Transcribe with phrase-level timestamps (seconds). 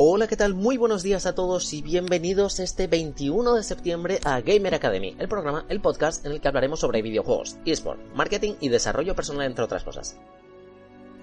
[0.00, 0.54] Hola, ¿qué tal?
[0.54, 5.26] Muy buenos días a todos y bienvenidos este 21 de septiembre a Gamer Academy, el
[5.26, 9.64] programa, el podcast en el que hablaremos sobre videojuegos, eSport, marketing y desarrollo personal, entre
[9.64, 10.16] otras cosas.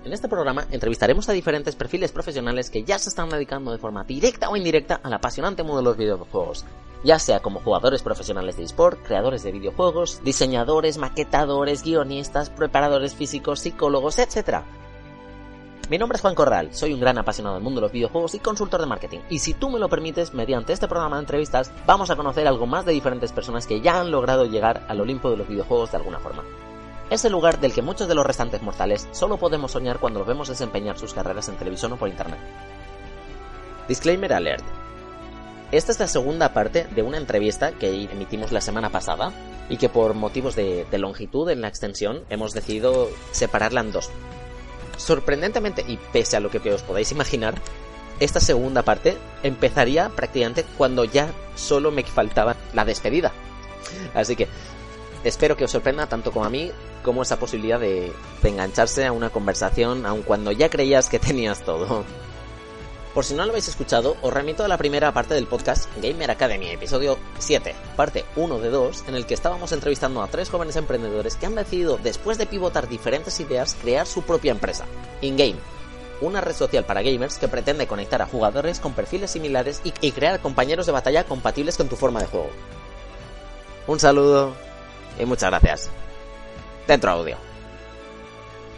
[0.04, 4.04] En este programa entrevistaremos a diferentes perfiles profesionales que ya se están dedicando de forma
[4.04, 6.66] directa o indirecta al apasionante mundo de los videojuegos,
[7.06, 13.62] ya sea como jugadores profesionales de eSport, creadores de videojuegos, diseñadores, maquetadores, guionistas, preparadores físicos,
[13.62, 14.66] psicólogos, etc.
[15.88, 18.40] Mi nombre es Juan Corral, soy un gran apasionado del mundo de los videojuegos y
[18.40, 19.20] consultor de marketing.
[19.30, 22.66] Y si tú me lo permites, mediante este programa de entrevistas vamos a conocer algo
[22.66, 25.98] más de diferentes personas que ya han logrado llegar al Olimpo de los videojuegos de
[25.98, 26.44] alguna forma.
[27.12, 30.28] Es el lugar del que muchos de los restantes mortales solo podemos soñar cuando los
[30.28, 32.40] vemos desempeñar sus carreras en televisión o por internet.
[33.88, 34.66] Disclaimer alert.
[35.72, 39.32] Esta es la segunda parte de una entrevista que emitimos la semana pasada
[39.70, 44.10] y que por motivos de, longitud en la extensión hemos decidido separarla en dos
[44.98, 47.56] sorprendentemente, y pese a lo que os podáis imaginar,
[48.20, 53.32] esta segunda parte empezaría prácticamente cuando ya solo me faltaba la despedida.
[54.14, 54.48] Así que
[55.24, 56.72] espero que os sorprenda tanto como a mí
[57.04, 61.62] como esa posibilidad de, de engancharse a una conversación aun cuando ya creías que tenías
[61.64, 62.06] todo.
[63.16, 66.32] Por si no lo habéis escuchado, os remito a la primera parte del podcast Gamer
[66.32, 70.76] Academy, episodio 7, parte 1 de 2, en el que estábamos entrevistando a tres jóvenes
[70.76, 74.84] emprendedores que han decidido, después de pivotar diferentes ideas, crear su propia empresa,
[75.22, 75.56] InGame,
[76.20, 80.42] una red social para gamers que pretende conectar a jugadores con perfiles similares y, crear
[80.42, 82.50] compañeros de batalla compatibles con tu forma de juego.
[83.88, 84.54] Un saludo
[85.18, 85.90] y muchas gracias.
[86.86, 87.38] Dentro audio.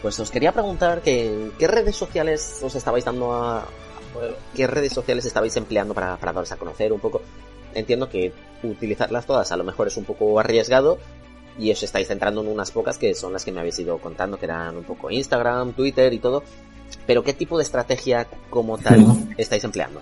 [0.03, 3.65] Pues os quería preguntar que, qué redes sociales os estabais dando a,
[4.55, 7.21] qué redes sociales estabais empleando para, para daros a conocer un poco.
[7.73, 8.33] Entiendo que
[8.63, 10.97] utilizarlas todas a lo mejor es un poco arriesgado
[11.59, 14.37] y os estáis centrando en unas pocas que son las que me habéis ido contando,
[14.37, 16.43] que eran un poco Instagram, Twitter y todo.
[17.05, 19.05] Pero ¿qué tipo de estrategia como tal
[19.37, 20.01] estáis empleando?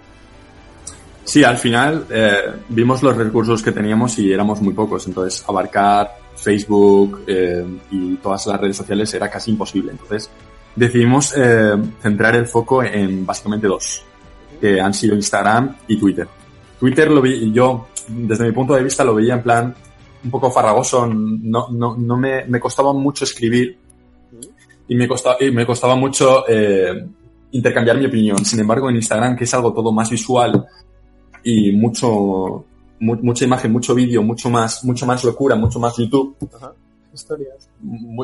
[1.23, 6.11] Sí, al final eh, vimos los recursos que teníamos y éramos muy pocos, entonces abarcar
[6.35, 9.91] Facebook eh, y todas las redes sociales era casi imposible.
[9.91, 10.29] Entonces
[10.75, 14.03] decidimos eh, centrar el foco en básicamente dos,
[14.59, 16.27] que han sido Instagram y Twitter.
[16.79, 19.75] Twitter lo vi, yo desde mi punto de vista lo veía en plan
[20.23, 23.77] un poco farragoso, no, no, no me, me costaba mucho escribir
[24.87, 27.05] y me costaba, y me costaba mucho eh,
[27.51, 28.43] intercambiar mi opinión.
[28.43, 30.65] Sin embargo, en Instagram, que es algo todo más visual
[31.43, 32.65] y mucho,
[32.99, 36.73] mu mucha imagen, mucho vídeo, mucho más, mucho más locura, mucho más YouTube, Ajá.
[37.15, 37.69] Historias.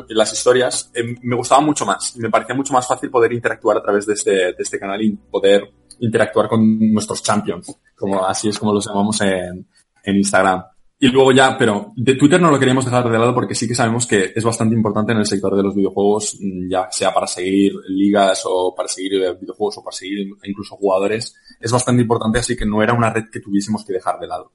[0.08, 2.16] las historias, eh, me gustaba mucho más.
[2.16, 5.12] Me parecía mucho más fácil poder interactuar a través de este, de este canal y
[5.12, 5.70] poder
[6.00, 9.66] interactuar con nuestros champions, como así es como los llamamos en,
[10.04, 10.64] en Instagram.
[10.98, 13.74] Y luego ya, pero de Twitter no lo queríamos dejar de lado porque sí que
[13.74, 16.38] sabemos que es bastante importante en el sector de los videojuegos,
[16.70, 21.34] ya sea para seguir ligas o para seguir videojuegos o para seguir incluso jugadores.
[21.60, 24.52] Es bastante importante, así que no era una red que tuviésemos que dejar de lado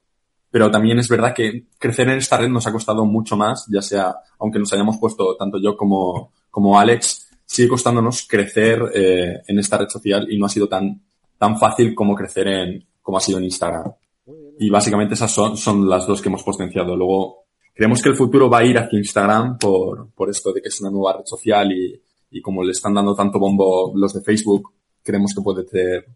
[0.50, 3.82] pero también es verdad que crecer en esta red nos ha costado mucho más, ya
[3.82, 9.58] sea, aunque nos hayamos puesto tanto yo como, como Alex, sigue costándonos crecer eh, en
[9.58, 11.02] esta red social y no ha sido tan,
[11.38, 13.92] tan fácil como crecer en, como ha sido en Instagram.
[14.58, 16.96] Y básicamente esas son, son las dos que hemos potenciado.
[16.96, 17.44] Luego,
[17.74, 20.80] creemos que el futuro va a ir hacia Instagram por, por esto de que es
[20.80, 22.00] una nueva red social y,
[22.30, 24.72] y como le están dando tanto bombo los de Facebook,
[25.02, 26.06] creemos que puede ser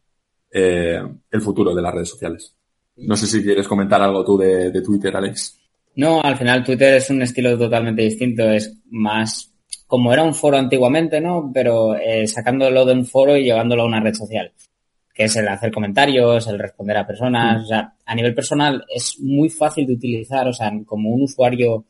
[0.51, 2.55] eh, el futuro de las redes sociales.
[2.97, 5.59] No sé si quieres comentar algo tú de, de, Twitter, Alex.
[5.97, 8.49] No, al final Twitter es un estilo totalmente distinto.
[8.51, 9.53] Es más
[9.87, 11.51] como era un foro antiguamente, ¿no?
[11.53, 14.53] Pero eh, sacándolo de un foro y llevándolo a una red social.
[15.15, 17.61] Que es el hacer comentarios, el responder a personas.
[17.61, 17.63] Mm.
[17.63, 20.49] O sea, a nivel personal es muy fácil de utilizar.
[20.49, 21.85] O sea, como un usuario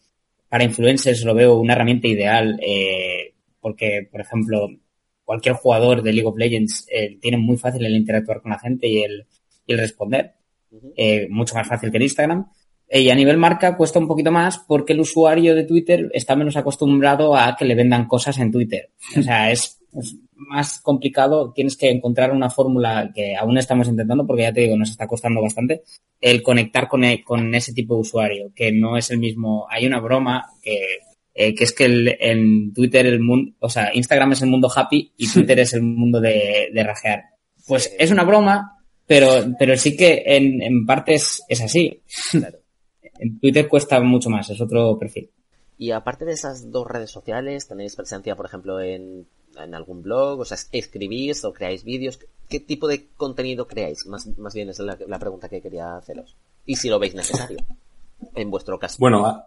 [0.48, 2.58] para influencers lo veo una herramienta ideal.
[2.60, 4.68] Eh, porque, por ejemplo,
[5.24, 8.88] cualquier jugador de League of Legends eh, tiene muy fácil el interactuar con la gente
[8.88, 9.26] y el,
[9.66, 10.34] y el responder
[10.96, 12.46] eh, mucho más fácil que en Instagram.
[12.90, 16.56] Y a nivel marca cuesta un poquito más porque el usuario de Twitter está menos
[16.56, 18.90] acostumbrado a que le vendan cosas en Twitter.
[19.16, 21.52] O sea, es, es más complicado.
[21.54, 25.06] Tienes que encontrar una fórmula que aún estamos intentando porque ya te digo, nos está
[25.06, 25.82] costando bastante
[26.20, 29.66] el conectar con, e, con ese tipo de usuario, que no es el mismo.
[29.70, 30.98] Hay una broma que
[31.34, 34.70] eh, que es que el, en Twitter el mundo, o sea, Instagram es el mundo
[34.74, 37.24] happy y Twitter es el mundo de, de rajear.
[37.66, 38.81] Pues es una broma,
[39.12, 42.00] pero, pero sí que en, en parte es, es así.
[42.30, 42.58] Claro.
[43.18, 45.30] En Twitter cuesta mucho más, es otro perfil.
[45.78, 49.26] Y aparte de esas dos redes sociales, ¿tenéis presencia, por ejemplo, en,
[49.56, 50.40] en algún blog?
[50.40, 52.18] O sea, ¿escribís o creáis vídeos?
[52.48, 54.06] ¿Qué tipo de contenido creáis?
[54.06, 56.34] Más, más bien es la, la pregunta que quería haceros.
[56.66, 57.58] Y si lo veis necesario,
[58.34, 58.96] en vuestro caso.
[58.98, 59.44] Bueno,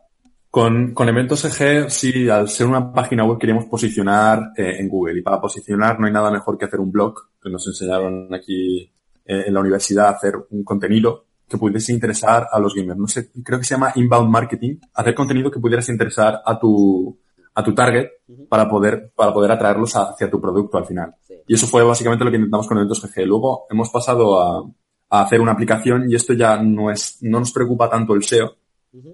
[0.49, 5.19] con, con Eventos EG, sí, al ser una página web queríamos posicionar eh, en Google.
[5.19, 8.89] Y para posicionar no hay nada mejor que hacer un blog, que nos enseñaron aquí
[9.25, 12.99] en la universidad hacer un contenido que pudiese interesar a los gamers.
[12.99, 17.19] No sé, creo que se llama inbound marketing, hacer contenido que pudieras interesar a tu,
[17.53, 18.07] a tu target
[18.49, 21.15] para poder, para poder atraerlos hacia tu producto al final.
[21.47, 23.25] Y eso fue básicamente lo que intentamos con Eventos GG.
[23.25, 24.63] Luego hemos pasado a,
[25.09, 28.55] a hacer una aplicación y esto ya no es, no nos preocupa tanto el SEO,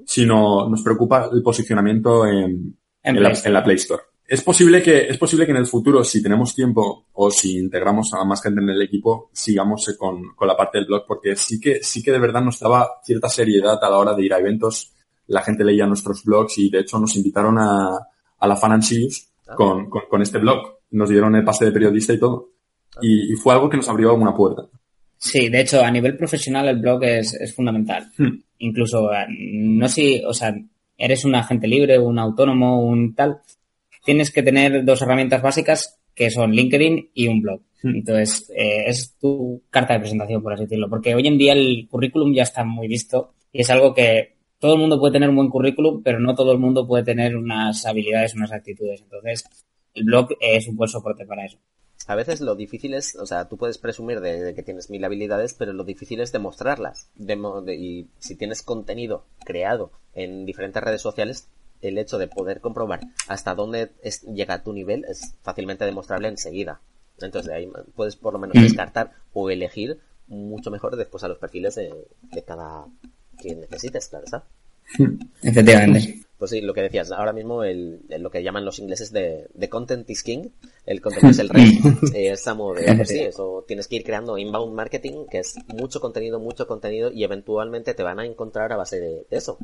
[0.06, 4.04] sino nos preocupa el posicionamiento en, en, la, en, la, Play Store.
[4.32, 8.14] Es posible que, es posible que en el futuro, si tenemos tiempo o si integramos
[8.14, 11.60] a más gente en el equipo, sigamos con, con la parte del blog, porque sí
[11.60, 14.40] que, sí que de verdad nos daba cierta seriedad a la hora de ir a
[14.40, 14.94] eventos.
[15.28, 17.90] La gente leía nuestros blogs y de hecho nos invitaron a,
[18.40, 18.84] a la Fan and
[19.50, 19.56] ah.
[19.58, 20.80] con, con, con, este blog.
[20.92, 22.52] Nos dieron el pase de periodista y todo.
[22.96, 23.00] Ah.
[23.02, 24.62] Y, y, fue algo que nos abrió alguna puerta.
[25.18, 28.10] Sí, de hecho, a nivel profesional el blog es, es fundamental.
[28.18, 28.40] Hmm.
[28.60, 30.56] Incluso, eh, no si, o sea,
[30.98, 33.42] eres un agente libre, un autónomo, un tal,
[34.04, 37.62] tienes que tener dos herramientas básicas que son LinkedIn y un blog.
[37.84, 37.96] Hmm.
[37.96, 40.90] Entonces, eh, es tu carta de presentación, por así decirlo.
[40.90, 44.74] Porque hoy en día el currículum ya está muy visto y es algo que todo
[44.74, 47.86] el mundo puede tener un buen currículum, pero no todo el mundo puede tener unas
[47.86, 49.02] habilidades, unas actitudes.
[49.02, 49.44] Entonces,
[49.94, 51.58] el blog es un buen soporte para eso.
[52.08, 55.54] A veces lo difícil es, o sea, tú puedes presumir de, que tienes mil habilidades,
[55.54, 57.10] pero lo difícil es demostrarlas.
[57.18, 61.50] y si tienes contenido creado en diferentes redes sociales,
[61.82, 63.92] el hecho de poder comprobar hasta dónde
[64.34, 66.82] llega tu nivel es fácilmente demostrable enseguida.
[67.20, 68.62] Entonces de ahí puedes por lo menos mm.
[68.62, 72.86] descartar o elegir mucho mejor después a los perfiles de, de cada
[73.38, 74.44] que necesites, claro está.
[75.42, 76.26] Efectivamente.
[76.38, 79.70] Pues sí, lo que decías, ahora mismo el, lo que llaman los ingleses de, de
[79.70, 80.50] content is king,
[80.88, 81.78] el contenido es el rey.
[82.16, 86.40] es de, pues sí, eso tienes que ir creando inbound marketing, que es mucho contenido,
[86.40, 89.60] mucho contenido, y eventualmente te van a encontrar a base de, eso.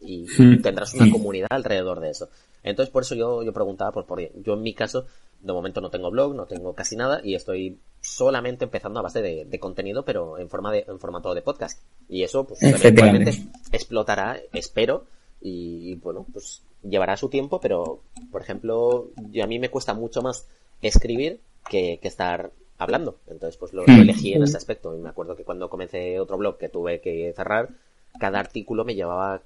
[0.00, 0.62] Y hmm.
[0.62, 2.28] tendrás una comunidad alrededor de eso.
[2.62, 5.06] Entonces, por eso yo, yo preguntaba, por, por, yo en mi caso,
[5.40, 9.22] de momento no tengo blog, no tengo casi nada, y estoy solamente empezando a base
[9.22, 11.80] de, de contenido, pero en forma de, en formato de podcast.
[12.08, 15.04] Y eso, pues, eventualmente explotará, espero,
[15.40, 18.00] y bueno, pues llevará su tiempo, pero
[18.30, 20.46] por ejemplo, yo, a mí me cuesta mucho más
[20.82, 23.18] escribir que, que estar hablando.
[23.26, 24.00] Entonces, pues lo, hmm.
[24.00, 24.94] elegí en ese aspecto.
[24.96, 27.70] Y me acuerdo que cuando comencé otro blog que tuve que cerrar,
[28.18, 29.42] cada artículo me llevaba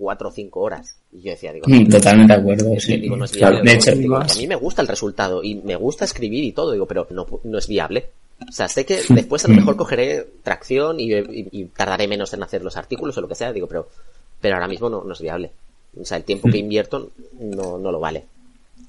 [0.00, 0.96] cuatro o cinco horas.
[1.12, 2.70] Y yo decía, digo, hmm, totalmente de acuerdo.
[2.86, 3.60] digo, no es viable.
[3.62, 6.86] De hecho, a mí me gusta el resultado y me gusta escribir y todo, digo,
[6.86, 8.06] pero no, no es viable.
[8.48, 12.42] O sea, sé que después a lo mejor cogeré tracción y, y, tardaré menos en
[12.42, 13.88] hacer los artículos o lo que sea, digo, pero
[14.40, 15.50] pero ahora mismo no, no es viable.
[16.00, 16.64] O sea, el tiempo que mm.
[16.64, 18.24] invierto no, no lo vale.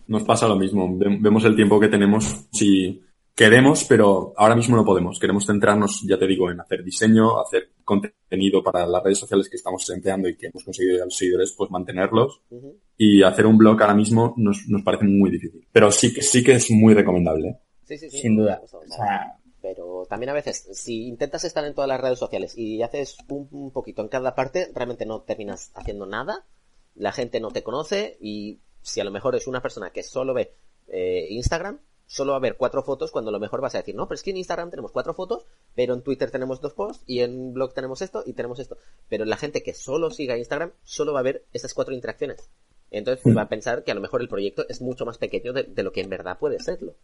[0.07, 0.89] Nos pasa lo mismo.
[0.97, 3.01] Vemos el tiempo que tenemos si
[3.41, 5.19] queremos, pero ahora mismo no podemos.
[5.19, 9.55] Queremos centrarnos, ya te digo, en hacer diseño, hacer contenido para las redes sociales que
[9.55, 12.41] estamos empleando y que hemos conseguido a los seguidores, pues mantenerlos.
[12.97, 15.67] Y hacer un blog ahora mismo nos, nos parece muy difícil.
[15.71, 17.57] Pero sí que, sí que es muy recomendable.
[17.85, 18.19] Sí, sí, sí.
[18.19, 18.61] Sin duda.
[18.63, 22.83] O sea, pero también a veces, si intentas estar en todas las redes sociales y
[22.83, 26.45] haces un, poquito en cada parte, realmente no terminas haciendo nada,
[26.93, 30.35] la gente no te conoce y si a lo mejor es una persona que solo
[30.35, 30.53] ve
[30.89, 31.79] eh, Instagram,
[32.11, 34.15] solo va a ver cuatro fotos cuando a lo mejor vas a decir, no, pero
[34.15, 37.53] es que en Instagram tenemos cuatro fotos, pero en Twitter tenemos dos posts y en
[37.53, 38.77] blog tenemos esto y tenemos esto.
[39.07, 42.50] Pero la gente que solo siga Instagram solo va a ver esas cuatro interacciones.
[42.91, 45.63] Entonces va a pensar que a lo mejor el proyecto es mucho más pequeño de,
[45.63, 46.95] de lo que en verdad puede serlo.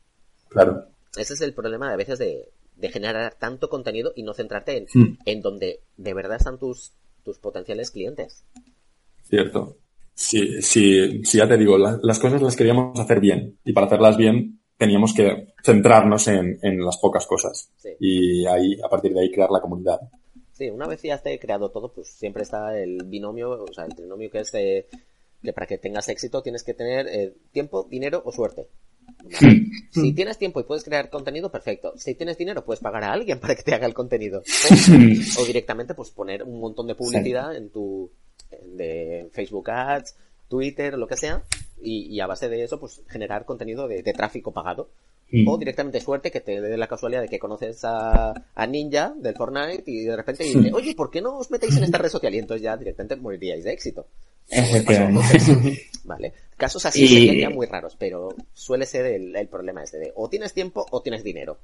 [0.49, 0.87] Claro.
[1.15, 2.49] Ese es el problema de a veces de,
[2.89, 5.19] generar tanto contenido y no centrarte en, hmm.
[5.23, 6.91] en donde de verdad están tus,
[7.23, 8.43] tus potenciales clientes.
[9.23, 9.77] Cierto.
[10.13, 14.17] Sí, sí, sí, ya te digo, las cosas las queríamos hacer bien y para hacerlas
[14.17, 17.69] bien teníamos que centrarnos en, en las pocas cosas
[17.99, 19.99] y ahí, a partir de ahí, crear la comunidad.
[20.53, 23.95] Sí, una vez ya esté creado todo, pues siempre está el binomio, o sea, el
[23.95, 24.87] trinomio que es de,
[25.43, 28.67] que para que tengas éxito tienes que tener eh, tiempo, dinero o suerte.
[29.89, 31.93] Si tienes tiempo y puedes crear contenido, perfecto.
[31.97, 34.43] Si tienes dinero, puedes pagar a alguien para que te haga el contenido.
[35.39, 38.11] O, directamente, pues poner un montón de publicidad en tu,
[38.49, 40.15] de Facebook Ads,
[40.47, 41.41] Twitter, lo que sea,
[41.81, 44.89] y, a base de eso, pues generar contenido de, tráfico pagado.
[45.45, 48.33] O directamente suerte que te dé la casualidad de que conoces a,
[48.69, 51.97] Ninja del Fortnite y de repente dice, oye, ¿por qué no os metéis en esta
[51.97, 52.33] red social?
[52.33, 54.07] Y entonces ya directamente moriríais de éxito.
[56.05, 56.33] Vale.
[56.55, 60.53] Casos así serían ya muy raros, pero suele ser el, problema este de o tienes
[60.53, 61.57] tiempo o tienes dinero.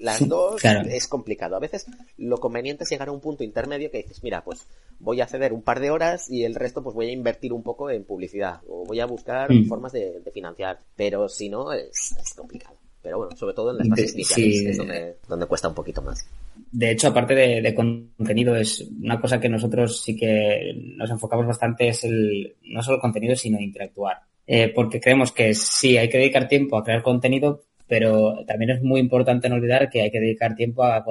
[0.00, 1.56] Las dos es complicado.
[1.56, 1.86] A veces
[2.18, 4.66] lo conveniente es llegar a un punto intermedio que dices, mira, pues
[4.98, 7.62] voy a ceder un par de horas y el resto pues voy a invertir un
[7.62, 9.66] poco en publicidad o voy a buscar mm.
[9.66, 10.80] formas de, financiar.
[10.96, 12.76] Pero si no, es, complicado.
[13.02, 16.26] Pero bueno, sobre todo en las fases iniciales es donde, donde cuesta un poquito más
[16.74, 21.88] de hecho, aparte de, contenido, es una cosa que nosotros sí que nos enfocamos bastante
[21.88, 24.18] es el, no solo el contenido, sino interactuar.
[24.44, 27.62] Eh, porque creemos que sí, hay que dedicar tiempo a crear contenido,
[27.94, 31.04] pero también es muy importante no olvidar que hay que dedicar tiempo a,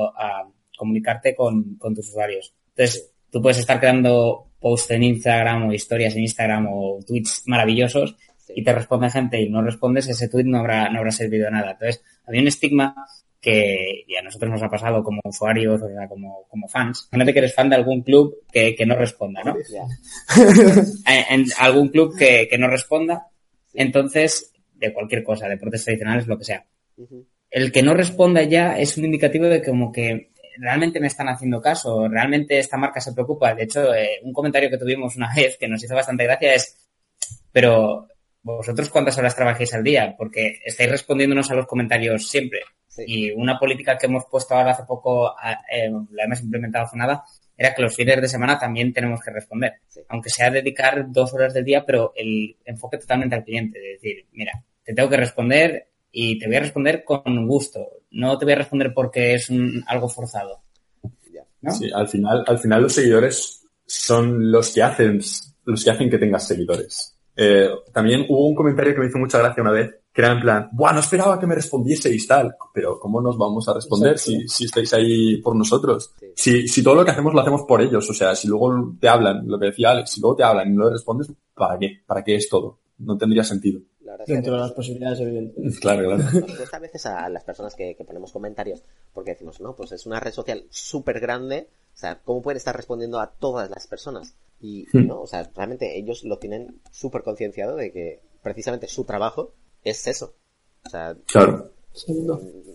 [0.78, 2.54] comunicarte con, con tus usuarios.
[2.76, 8.18] Entonces, tú puedes estar creando posts en Instagram o historias en Instagram o tweets maravillosos
[8.54, 11.52] y te responde gente y no respondes, ese tweet no habrá, no habrá servido de
[11.52, 11.72] nada.
[11.72, 12.94] Entonces, había un estigma
[13.40, 17.08] que y a nosotros nos ha pasado como usuarios, o sea, como, como fans.
[17.14, 19.56] Imagínate que eres fan de algún club que, que no responda, ¿no?
[21.08, 23.28] en, en, algún club que, que no responda.
[23.74, 26.66] Entonces, de cualquier cosa, deportes tradicionales, lo que sea.
[27.50, 31.62] El que no responda ya es un indicativo de como que realmente me están haciendo
[31.62, 33.54] caso, realmente esta marca se preocupa.
[33.54, 36.90] De hecho, eh, un comentario que tuvimos una vez que nos hizo bastante gracia es,
[37.52, 38.08] pero
[38.42, 42.60] vosotros cuántas horas trabajáis al día, porque estáis respondiéndonos a los comentarios siempre.
[42.88, 43.04] Sí.
[43.08, 45.34] Y una política que hemos puesto ahora hace poco,
[45.72, 47.24] eh, la hemos implementado hace nada,
[47.58, 49.76] era que los fines de semana también tenemos que responder.
[49.88, 50.02] Sí.
[50.10, 53.80] Aunque sea dedicar dos horas del día, pero el enfoque totalmente al cliente.
[53.80, 57.80] De decir, mira, te tengo que responder y te voy a responder con gusto.
[58.12, 60.62] No te voy a responder porque es un, algo forzado.
[61.62, 61.72] ¿no?
[61.72, 65.20] Sí, al final, al final los seguidores son los que hacen,
[65.66, 67.18] los que hacen que tengas seguidores.
[67.36, 70.42] Eh, también hubo un comentario que me hizo mucha gracia una vez, que era en
[70.42, 74.48] plan, Buah, no esperaba que me respondieseis tal, pero ¿cómo nos vamos a responder si,
[74.48, 76.14] si estáis ahí por nosotros?
[76.20, 76.28] Sí.
[76.36, 79.10] Si, si todo lo que hacemos lo hacemos por ellos, o sea, si luego te
[79.10, 82.04] hablan, lo que decía Alex, si luego te hablan y no le respondes, ¿para qué?
[82.06, 82.78] ¿Para qué es todo?
[83.00, 83.82] No tendría sentido.
[84.28, 85.78] Dentro de las posibilidades, evidentemente.
[85.82, 86.24] Claro, claro.
[86.40, 89.92] Nos cuesta a veces a las personas que, que ponemos comentarios porque decimos, no, pues
[89.92, 93.88] es una red social súper grande, o sea, ¿cómo pueden estar respondiendo a todas las
[93.88, 94.36] personas?
[94.62, 95.08] Y, Hmm.
[95.08, 99.54] no, o sea, realmente ellos lo tienen súper concienciado de que precisamente su trabajo
[99.84, 100.34] es eso.
[100.86, 101.72] O sea, Claro.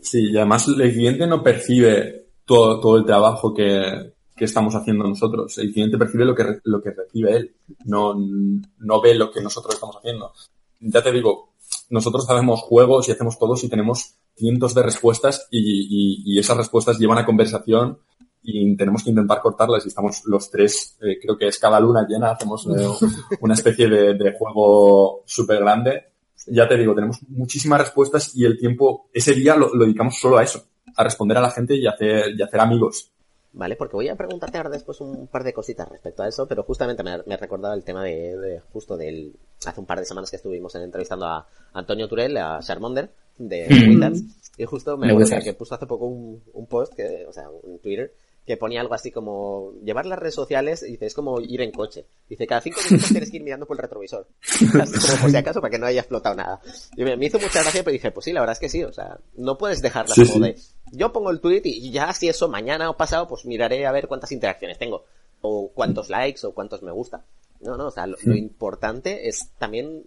[0.02, 5.04] Sí, y además el cliente no percibe todo, todo el trabajo que, que estamos haciendo
[5.08, 5.58] nosotros.
[5.58, 7.54] El cliente percibe lo que, re- lo que recibe él.
[7.84, 10.32] No, no ve lo que nosotros estamos haciendo.
[10.80, 11.54] Ya te digo,
[11.90, 16.56] nosotros hacemos juegos y hacemos todos y tenemos cientos de respuestas y, y, y esas
[16.56, 17.98] respuestas llevan a conversación
[18.42, 22.06] y tenemos que intentar cortarlas y estamos los tres, eh, creo que es cada luna
[22.08, 23.06] llena, hacemos eh,
[23.40, 26.04] una especie de, de juego súper grande.
[26.46, 30.38] Ya te digo, tenemos muchísimas respuestas y el tiempo, ese día lo, lo dedicamos solo
[30.38, 30.64] a eso,
[30.96, 33.12] a responder a la gente y hacer, y hacer amigos.
[33.52, 36.62] Vale, porque voy a preguntarte ahora después un par de cositas respecto a eso, pero
[36.62, 39.34] justamente me, recordado el tema de, de, justo del
[39.64, 44.22] hace un par de semanas que estuvimos entrevistando a Antonio Turel, a Charmonder de Wizards,
[44.56, 47.78] y justo me acuerdo que puso hace poco un, un post que, o sea, un
[47.78, 48.12] Twitter
[48.48, 52.06] que ponía algo así como llevar las redes sociales, dice, es como ir en coche.
[52.30, 54.26] Dice, cada cinco minutos tienes que ir mirando por el retrovisor.
[54.40, 56.58] Así como por si acaso, para que no haya explotado nada.
[56.96, 58.82] Y me, me hizo mucha gracia, pero dije, pues sí, la verdad es que sí,
[58.84, 60.52] o sea, no puedes dejarlas Sí, como sí.
[60.52, 60.58] de,
[60.92, 64.08] yo pongo el tweet y ya si eso mañana o pasado, pues miraré a ver
[64.08, 65.04] cuántas interacciones tengo.
[65.42, 67.26] O cuántos likes o cuántos me gusta.
[67.60, 70.04] No, no, o sea, lo, lo importante es también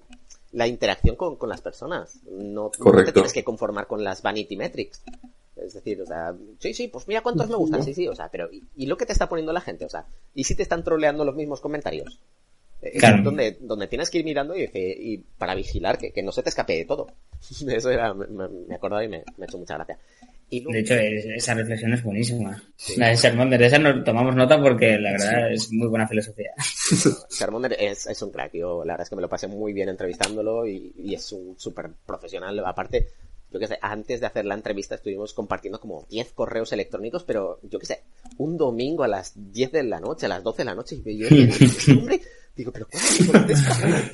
[0.52, 2.22] la interacción con, con las personas.
[2.30, 5.02] No, no te tienes que conformar con las vanity metrics.
[5.56, 8.30] Es decir, o sea, sí, sí, pues mira cuántos me gustan, sí, sí, o sea,
[8.30, 9.86] pero ¿y, y lo que te está poniendo la gente?
[9.86, 12.20] O sea, ¿y si te están troleando los mismos comentarios?
[12.98, 13.22] Claro.
[13.22, 16.50] Donde, donde tienes que ir mirando y, y para vigilar que, que no se te
[16.50, 17.08] escape de todo.
[17.68, 20.00] Eso era, me, me acordaba y me, me ha hecho mucha gracia.
[20.52, 22.62] Y luego- De hecho, es- esa reflexión es buenísima.
[22.98, 26.52] La de Sermón, de esa nos tomamos nota porque la verdad es muy buena filosofía.
[27.30, 29.90] Charmander es, es un crack, yo la verdad es que me lo pasé muy bien
[29.90, 32.60] entrevistándolo y, y es un súper profesional.
[32.66, 33.08] Aparte,
[33.50, 37.60] yo qué sé, antes de hacer la entrevista estuvimos compartiendo como 10 correos electrónicos, pero
[37.64, 38.02] yo qué sé,
[38.38, 41.18] un domingo a las 10 de la noche, a las 12 de la noche, y
[41.18, 41.28] yo,
[41.98, 42.22] hombre,
[42.56, 44.12] digo, pero ¿cuándo me contesta?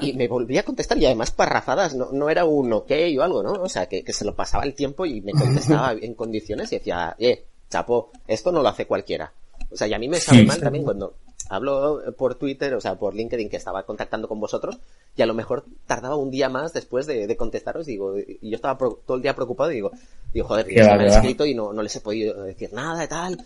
[0.00, 3.42] Y me volví a contestar y además parrafadas, no, no era un ok o algo,
[3.42, 3.52] ¿no?
[3.54, 6.76] O sea, que, que se lo pasaba el tiempo y me contestaba en condiciones y
[6.78, 9.32] decía, eh, chapo, esto no lo hace cualquiera.
[9.70, 11.14] O sea, y a mí me sabe mal también cuando
[11.48, 14.78] hablo por Twitter, o sea, por LinkedIn que estaba contactando con vosotros
[15.16, 18.56] y a lo mejor tardaba un día más después de, de contestaros, digo, y yo
[18.56, 19.90] estaba pro- todo el día preocupado y digo,
[20.32, 23.08] digo, joder, que me han escrito y no, no les he podido decir nada y
[23.08, 23.44] tal.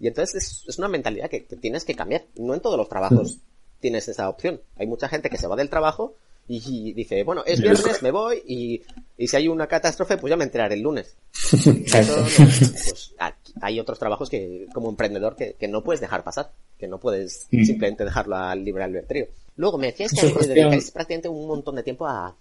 [0.00, 2.24] Y entonces es, es una mentalidad que, que tienes que cambiar.
[2.36, 3.38] No en todos los trabajos
[3.82, 4.62] tienes esa opción.
[4.78, 6.14] Hay mucha gente que se va del trabajo
[6.48, 8.82] y, y dice, bueno, es viernes, me voy y,
[9.18, 11.14] y si hay una catástrofe, pues ya me enteraré el lunes.
[11.52, 16.50] Eso pues, aquí- hay otros trabajos que, como emprendedor, que, que no puedes dejar pasar,
[16.78, 17.64] que no puedes Mm.
[17.64, 19.26] simplemente dejarlo al libre albedrío.
[19.56, 22.34] Luego me decías que dedicáis prácticamente un montón de tiempo a,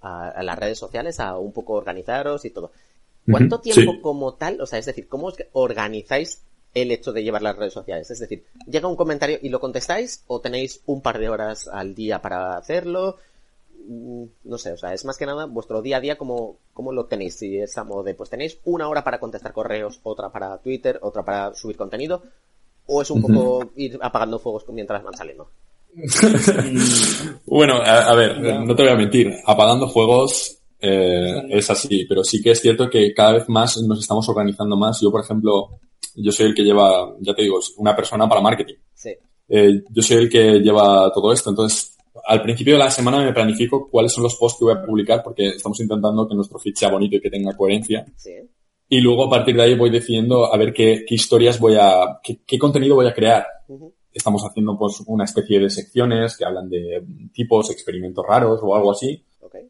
[0.00, 2.70] a, a las redes sociales, a un poco organizaros y todo.
[3.28, 4.00] ¿Cuánto tiempo sí.
[4.02, 6.42] como tal, o sea, es decir, cómo os organizáis
[6.74, 8.10] el hecho de llevar las redes sociales?
[8.10, 11.94] Es decir, llega un comentario y lo contestáis o tenéis un par de horas al
[11.94, 13.16] día para hacerlo?
[13.88, 16.92] Mm, No sé, o sea, es más que nada vuestro día a día, ¿cómo, cómo
[16.92, 17.36] lo tenéis?
[17.36, 20.98] Si es a modo de, pues tenéis una hora para contestar correos, otra para Twitter,
[21.02, 22.22] otra para subir contenido,
[22.86, 25.48] o es un poco ir apagando fuegos mientras van saliendo.
[27.46, 29.32] Bueno, a, a ver, no te voy a mentir.
[29.46, 34.00] Apagando fuegos, eh, es así, pero sí que es cierto que cada vez más nos
[34.00, 35.00] estamos organizando más.
[35.00, 35.78] Yo, por ejemplo,
[36.14, 38.76] yo soy el que lleva, ya te digo, una persona para marketing.
[38.94, 39.10] Sí.
[39.48, 41.94] Eh, yo soy el que lleva todo esto, entonces
[42.26, 45.22] al principio de la semana me planifico cuáles son los posts que voy a publicar
[45.22, 48.04] porque estamos intentando que nuestro feed sea bonito y que tenga coherencia.
[48.16, 48.32] Sí.
[48.88, 52.20] Y luego a partir de ahí voy decidiendo a ver qué, qué historias voy a,
[52.22, 53.46] qué, qué, contenido voy a crear.
[54.12, 58.92] Estamos haciendo pues una especie de secciones que hablan de tipos, experimentos raros o algo
[58.92, 59.24] así.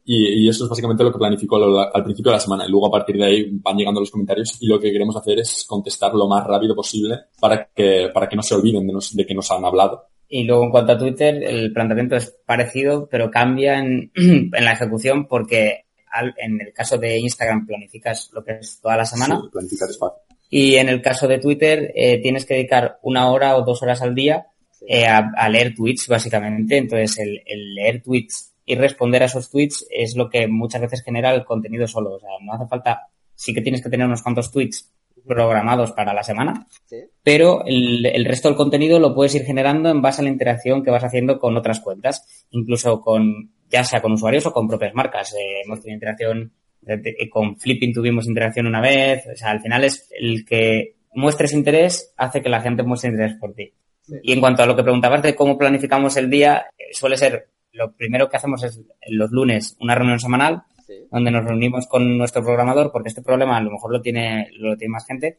[0.04, 2.64] Y, y eso es básicamente lo que planifico al, al principio de la semana.
[2.66, 5.38] Y luego a partir de ahí van llegando los comentarios y lo que queremos hacer
[5.38, 9.14] es contestar lo más rápido posible para que, para que no se olviden de, nos-
[9.14, 10.04] de que nos han hablado.
[10.28, 14.72] Y luego en cuanto a Twitter, el planteamiento es parecido, pero cambia en, en la
[14.72, 19.40] ejecución porque al- en el caso de Instagram planificas lo que es toda la semana
[19.42, 20.18] Sí, planificar es fácil.
[20.50, 24.00] y en el caso de Twitter eh, tienes que dedicar una hora o dos horas
[24.02, 24.46] al día
[24.86, 26.76] eh, a, a leer tweets básicamente.
[26.78, 31.02] Entonces el, el leer tweets y responder a esos tweets es lo que muchas veces
[31.02, 32.12] genera el contenido solo.
[32.14, 34.90] O sea, no hace falta, sí que tienes que tener unos cuantos tweets
[35.26, 36.96] programados para la semana, Sí.
[37.22, 40.82] pero el, el resto del contenido lo puedes ir generando en base a la interacción
[40.82, 44.94] que vas haciendo con otras cuentas, incluso con, ya sea con usuarios o con propias
[44.94, 45.32] marcas.
[45.34, 46.52] Eh, hemos tenido interacción,
[46.82, 50.96] de- de- con Flipping tuvimos interacción una vez, o sea, al final es el que
[51.14, 53.72] muestres interés hace que la gente muestre interés por ti.
[54.02, 54.16] Sí.
[54.22, 57.48] Y en cuanto a lo que preguntabas de cómo planificamos el día, eh, suele ser,
[57.74, 60.92] lo primero que hacemos es los lunes una reunión semanal Sí.
[61.10, 64.76] donde nos reunimos con nuestro programador, porque este problema a lo mejor lo tiene, lo
[64.76, 65.38] tiene más gente.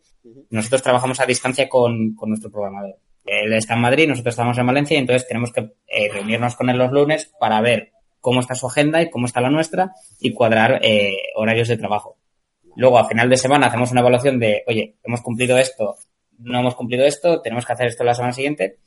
[0.50, 2.96] Nosotros trabajamos a distancia con, con nuestro programador.
[3.26, 6.72] Él está en Madrid, nosotros estamos en Valencia, y entonces tenemos que eh, reunirnos con
[6.72, 10.34] él los lunes para ver cómo está su agenda y cómo está la nuestra y
[10.34, 12.18] cuadrar eh, horarios de trabajo.
[12.76, 15.96] Luego, a final de semana, hacemos una evaluación de, oye, hemos cumplido esto,
[16.40, 18.80] no hemos cumplido esto, tenemos que hacer esto la semana siguiente.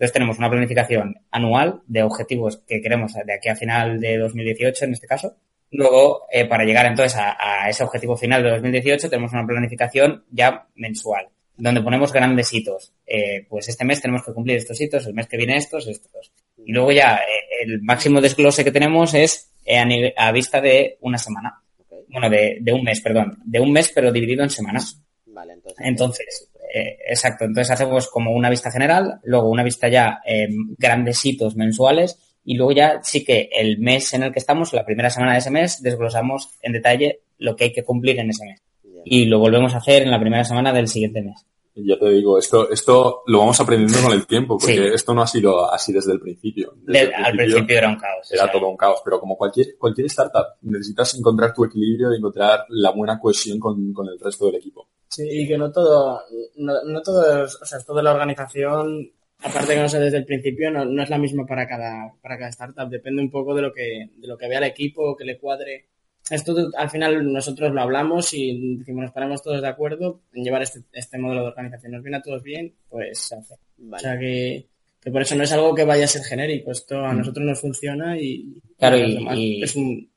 [0.00, 4.86] Entonces tenemos una planificación anual de objetivos que queremos de aquí a final de 2018,
[4.86, 5.36] en este caso.
[5.72, 10.24] Luego, eh, para llegar entonces a, a ese objetivo final de 2018, tenemos una planificación
[10.30, 12.94] ya mensual, donde ponemos grandes hitos.
[13.06, 16.32] Eh, pues este mes tenemos que cumplir estos hitos, el mes que viene estos, estos.
[16.64, 20.62] Y luego ya eh, el máximo desglose que tenemos es eh, a, nive- a vista
[20.62, 21.62] de una semana.
[22.08, 23.36] Bueno, de, de un mes, perdón.
[23.44, 24.98] De un mes, pero dividido en semanas.
[25.26, 25.86] Vale, entonces.
[25.86, 27.44] Entonces, eh, exacto.
[27.44, 32.54] Entonces hacemos como una vista general, luego una vista ya eh, grandes hitos mensuales y
[32.56, 35.50] luego ya sí que el mes en el que estamos, la primera semana de ese
[35.50, 38.62] mes, desglosamos en detalle lo que hay que cumplir en ese mes.
[39.04, 41.46] Y lo volvemos a hacer en la primera semana del siguiente mes.
[41.74, 44.82] Ya te digo, esto, esto lo vamos aprendiendo con el tiempo, porque Sí.
[44.92, 46.74] esto no ha sido así desde el principio.
[46.82, 48.30] Desde De- el al principio era un caos.
[48.32, 52.12] era o sea, todo un caos, pero como cualquier, cualquier startup, necesitas encontrar tu equilibrio
[52.12, 54.88] y encontrar la buena cohesión con, con el resto del equipo.
[55.10, 56.20] Sí, y que no todo,
[56.56, 59.10] no, no todo, es- o sea, toda la organización,
[59.42, 62.38] aparte que no sé desde el principio, no, no es la misma para cada, para
[62.38, 62.88] cada startup.
[62.88, 65.86] Depende un poco de lo que, de lo que vea el equipo, que le cuadre.
[66.30, 70.62] Esto al final nosotros lo hablamos y decimos, nos ponemos todos de acuerdo en llevar
[70.62, 71.92] este, este modelo de organización.
[71.92, 73.54] Nos viene a todos bien, pues se hace.
[73.90, 74.66] O sea que,
[75.02, 76.70] que por eso no es algo que vaya a ser genérico.
[76.70, 80.08] Esto a nosotros nos funciona y, Claro, y y- demás y- es, un,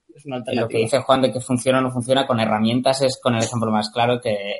[0.51, 3.33] Y lo que dice Juan de que funciona o no funciona con herramientas es con
[3.33, 4.57] el ejemplo más claro que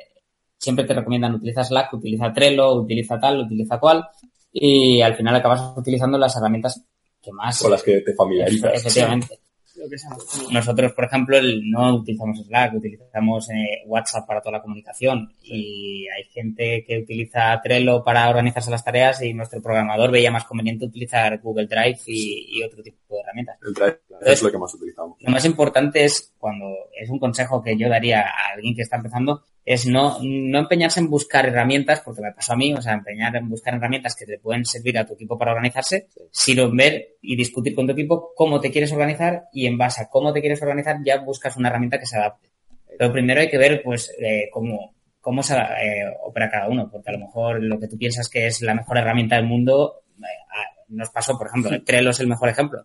[0.64, 4.04] siempre te recomiendan utiliza Slack, utiliza Trello, utiliza tal, utiliza cual
[4.52, 6.82] y al final acabas utilizando las herramientas
[7.22, 8.74] que más Con las que te familiarizas.
[8.74, 9.38] efectivamente.
[9.76, 10.10] Lo que sea.
[10.52, 16.06] Nosotros, por ejemplo, el- no utilizamos Slack, utilizamos eh, WhatsApp para toda la comunicación y
[16.06, 20.84] hay gente que utiliza Trello para organizarse las tareas y nuestro programador veía más conveniente
[20.86, 23.58] utilizar Google Drive y, y otro tipo de herramientas.
[23.66, 24.26] El Drive Claro.
[24.26, 25.16] es lo que más utilizamos.
[25.20, 26.66] Lo más importante es, cuando
[26.98, 31.00] es un consejo que yo daría a alguien que está empezando, es no, no empeñarse
[31.00, 34.26] en buscar herramientas, porque me pasó a mí, o sea, empeñar en buscar herramientas que
[34.26, 38.32] te pueden servir a tu equipo para organizarse, sino ver y discutir con tu equipo
[38.36, 41.68] cómo te quieres organizar y en base a cómo te quieres organizar ya buscas una
[41.68, 42.50] herramienta que se adapte.
[42.98, 47.10] Pero primero hay que ver, pues, eh, cómo, cómo se eh, opera cada uno, porque
[47.10, 50.24] a lo mejor lo que tú piensas que es la mejor herramienta del mundo, eh,
[50.88, 52.84] nos pasó, por ejemplo, Trello es el mejor ejemplo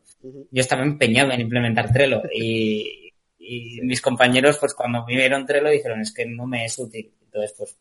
[0.52, 6.02] yo estaba empeñado en implementar Trello y, y mis compañeros, pues cuando vieron Trello dijeron,
[6.02, 7.12] es que no me es útil.
[7.26, 7.78] Entonces, pues,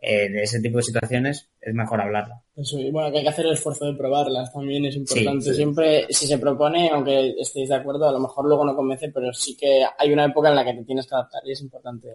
[0.00, 2.34] eh, de ese tipo de situaciones es mejor hablarlo.
[2.54, 5.44] Eso, y bueno, que hay que hacer el esfuerzo de probarlas también es importante.
[5.44, 5.56] Sí, sí.
[5.56, 9.32] Siempre, si se propone, aunque estéis de acuerdo, a lo mejor luego no convence, pero
[9.32, 12.14] sí que hay una época en la que te tienes que adaptar y es importante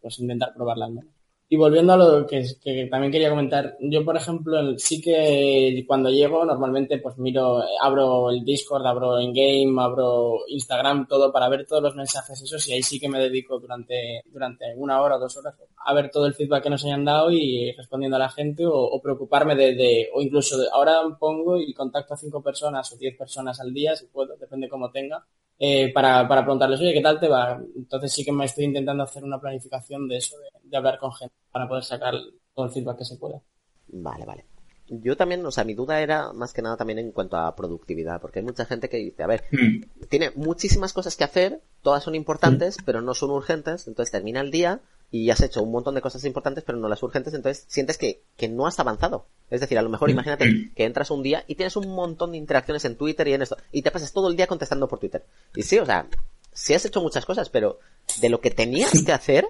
[0.00, 1.12] pues intentar probarla al menos.
[1.52, 2.46] Y volviendo a lo que,
[2.90, 8.42] también quería comentar, yo por ejemplo sí que cuando llego normalmente pues miro, abro el
[8.42, 12.98] Discord, abro in-game, abro Instagram, todo para ver todos los mensajes esos y ahí sí
[12.98, 16.62] que me dedico durante, durante una hora o dos horas a ver todo el feedback
[16.62, 21.02] que nos hayan dado y respondiendo a la gente o, preocuparme de, o incluso ahora
[21.20, 24.90] pongo y contacto a cinco personas o diez personas al día si puedo, depende cómo
[24.90, 25.22] tenga
[25.58, 27.60] eh, para, para preguntarles, oye, ¿qué tal te va?
[27.76, 31.34] Entonces sí que me estoy intentando hacer una planificación de eso, de, hablar con gente,
[31.50, 32.14] para poder sacar
[32.54, 33.40] todo el feedback que se pueda.
[33.88, 34.44] Vale, vale.
[34.88, 38.20] Yo también, o sea, mi duda era más que nada también en cuanto a productividad,
[38.20, 40.06] porque hay mucha gente que dice, a ver, hmm.
[40.08, 42.84] tiene muchísimas cosas que hacer, todas son importantes, hmm.
[42.84, 44.80] pero no son urgentes, entonces termina el día
[45.10, 48.22] y has hecho un montón de cosas importantes, pero no las urgentes, entonces sientes que,
[48.36, 49.26] que no has avanzado.
[49.50, 52.38] Es decir, a lo mejor imagínate que entras un día y tienes un montón de
[52.38, 55.24] interacciones en Twitter y en esto, y te pasas todo el día contestando por Twitter.
[55.54, 56.08] Y sí, o sea,
[56.52, 57.78] sí has hecho muchas cosas, pero
[58.20, 59.46] de lo que tenías que hacer,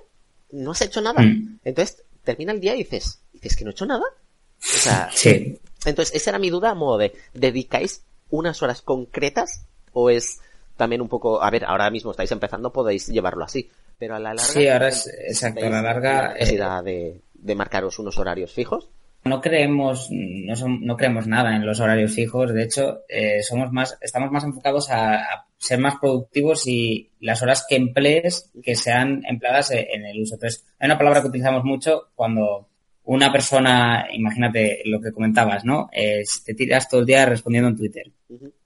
[0.53, 1.21] no has hecho nada.
[1.21, 1.59] Mm.
[1.65, 4.05] Entonces, termina el día y dices, ¿dices que no he hecho nada?
[4.05, 5.59] O sea, sí.
[5.85, 10.41] Entonces, esa era mi duda a modo de, ¿dedicáis unas horas concretas o es
[10.77, 14.35] también un poco, a ver, ahora mismo estáis empezando, podéis llevarlo así, pero a la
[14.35, 14.53] larga...
[14.53, 16.35] Sí, ahora es, exacto, a la larga...
[16.35, 18.89] necesidad de, de marcaros unos horarios fijos.
[19.25, 22.53] No creemos, no, no creemos nada en los horarios fijos.
[22.53, 27.65] De hecho, eh, somos más, estamos más enfocados a, ser más productivos y las horas
[27.69, 30.35] que emplees que sean empleadas en el uso.
[30.35, 32.67] Entonces, hay una palabra que utilizamos mucho cuando
[33.05, 35.89] una persona, imagínate lo que comentabas, ¿no?
[35.93, 38.11] te tiras todo el día respondiendo en Twitter.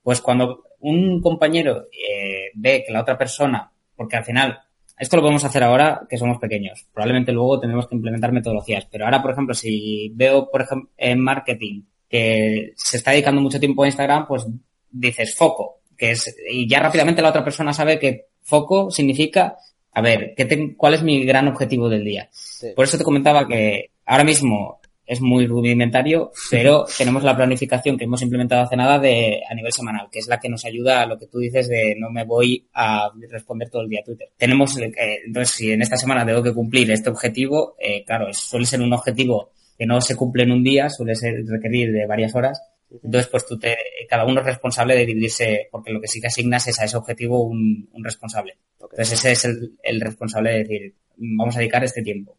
[0.02, 4.58] Pues cuando un compañero eh, ve que la otra persona, porque al final
[4.98, 6.86] esto lo podemos hacer ahora que somos pequeños.
[6.94, 8.86] Probablemente luego tendremos que implementar metodologías.
[8.90, 13.60] Pero ahora, por ejemplo, si veo, por ejemplo, en marketing que se está dedicando mucho
[13.60, 14.46] tiempo a Instagram, pues
[14.90, 19.56] dices foco, que es, y ya rápidamente la otra persona sabe que foco significa,
[19.92, 22.28] a ver, ¿qué ¿cuál es mi gran objetivo del día?
[22.74, 28.04] Por eso te comentaba que ahora mismo es muy rudimentario, pero tenemos la planificación que
[28.04, 31.06] hemos implementado hace nada de, a nivel semanal, que es la que nos ayuda a
[31.06, 34.28] lo que tú dices de no me voy a responder todo el día a Twitter.
[34.36, 34.92] Tenemos, eh,
[35.24, 38.92] entonces, si en esta semana tengo que cumplir este objetivo, eh, claro, suele ser un
[38.92, 42.60] objetivo que no se cumple en un día, suele ser requerir de varias horas.
[42.90, 43.76] Entonces, pues tú te,
[44.08, 46.96] cada uno es responsable de dividirse, porque lo que sí que asignas es a ese
[46.96, 48.58] objetivo un, responsable.
[48.80, 52.36] Entonces, ese es el, el responsable de decir, vamos a dedicar este tiempo.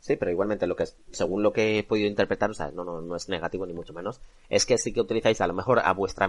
[0.00, 2.84] Sí, pero igualmente lo que es, según lo que he podido interpretar, o sea, no,
[2.84, 5.80] no, no es negativo ni mucho menos, es que sí que utilizáis a lo mejor
[5.80, 6.28] a vuestra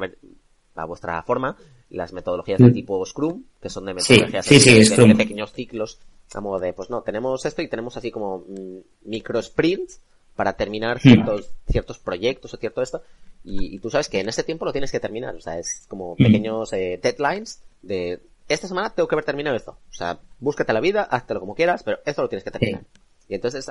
[0.75, 1.57] a vuestra forma
[1.89, 2.73] las metodologías de mm.
[2.73, 5.99] tipo Scrum, que son de metodologías de, pequeños ciclos,
[6.33, 10.01] a modo de, pues no, tenemos esto y tenemos así como mm, micro sprints
[10.35, 11.01] para terminar mm.
[11.01, 13.01] ciertos, ciertos proyectos o cierto esto,
[13.43, 16.15] y, tú sabes que en ese tiempo lo tienes que terminar, o sea, es como
[16.15, 20.81] pequeños eh, deadlines de, esta semana tengo que haber terminado esto, o sea, búscate la
[20.81, 22.83] vida, háztelo como quieras, pero esto lo tienes que terminar.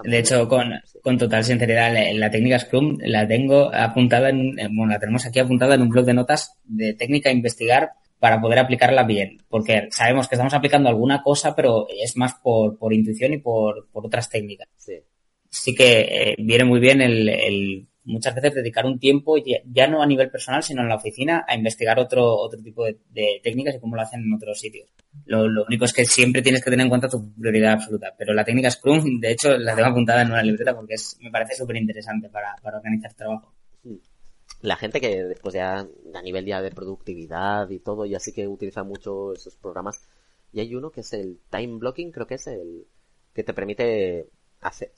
[0.05, 5.01] De hecho, con, con total sinceridad, la, técnica Scrum la tengo apuntada en, bueno, la
[5.01, 9.03] tenemos aquí apuntada en un blog de notas de técnica a investigar para poder aplicarla
[9.03, 13.39] bien, porque sabemos que estamos aplicando alguna cosa, pero es más por, por intuición y
[13.39, 14.69] por, por otras técnicas.
[14.77, 14.95] Sí.
[15.51, 20.03] Sí que eh, viene muy bien el, el muchas veces dedicar un tiempo, ya, no
[20.03, 23.81] a nivel personal, sino en la oficina, a investigar otro, otro tipo de, técnicas y
[23.81, 24.89] cómo lo hacen en otros sitios.
[25.27, 28.15] Lo, único es que siempre tienes que tener en cuenta tu prioridad absoluta.
[28.17, 31.31] Pero la técnica Scrum, de hecho, la tengo apuntada en una libreta porque es, me
[31.31, 33.55] parece súper interesante para, para organizar trabajo.
[34.63, 35.79] La gente que después ya
[36.15, 40.01] a nivel ya de productividad y todo, ya sí que utiliza mucho esos programas.
[40.53, 42.87] Y hay uno que es el time blocking, creo que es el
[43.35, 44.91] que te permite hacer,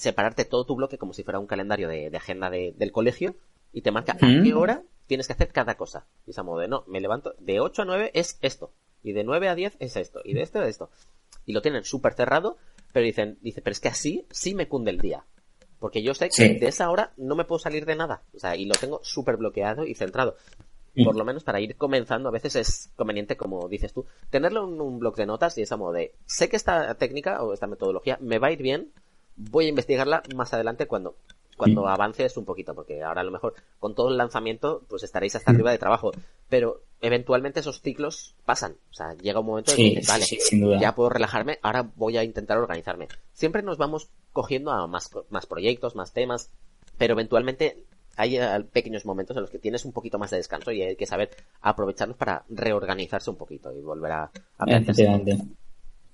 [0.00, 3.36] separarte todo tu bloque como si fuera un calendario de, agenda del colegio
[3.70, 6.06] y te marca a qué hora tienes que hacer cada cosa.
[6.26, 9.24] Y esa modo de, no, me levanto, de 8 a 9 es esto, y de
[9.24, 10.88] 9 a 10 es esto, y de esto a esto.
[11.44, 12.56] Y lo tienen súper cerrado,
[12.94, 15.26] pero dicen, dice, pero es que así sí me cunde el día.
[15.78, 18.22] Porque yo sé que de esa hora no me puedo salir de nada.
[18.34, 20.36] O sea, y lo tengo súper bloqueado y centrado.
[21.04, 24.80] Por lo menos para ir comenzando, a veces es conveniente, como dices tú, tenerlo en
[24.80, 28.18] un blog de notas y esa modo de, sé que esta técnica o esta metodología
[28.20, 28.92] me va a ir bien,
[29.50, 31.16] voy a investigarla más adelante cuando
[31.60, 35.36] cuando avances un poquito, porque ahora a lo mejor con todo el lanzamiento pues estaréis
[35.36, 36.10] hasta arriba de trabajo,
[36.48, 40.94] pero eventualmente esos ciclos pasan, o sea, llega un momento en que dices, vale, ya
[40.94, 43.08] puedo relajarme, ahora voy a intentar organizarme.
[43.34, 46.50] Siempre nos vamos cogiendo a más, más proyectos, más temas,
[46.96, 47.84] pero eventualmente
[48.16, 50.96] hay eh, pequeños momentos en los que tienes un poquito más de descanso y hay
[50.96, 54.64] que saber aprovecharlos para reorganizarse un poquito y volver a, a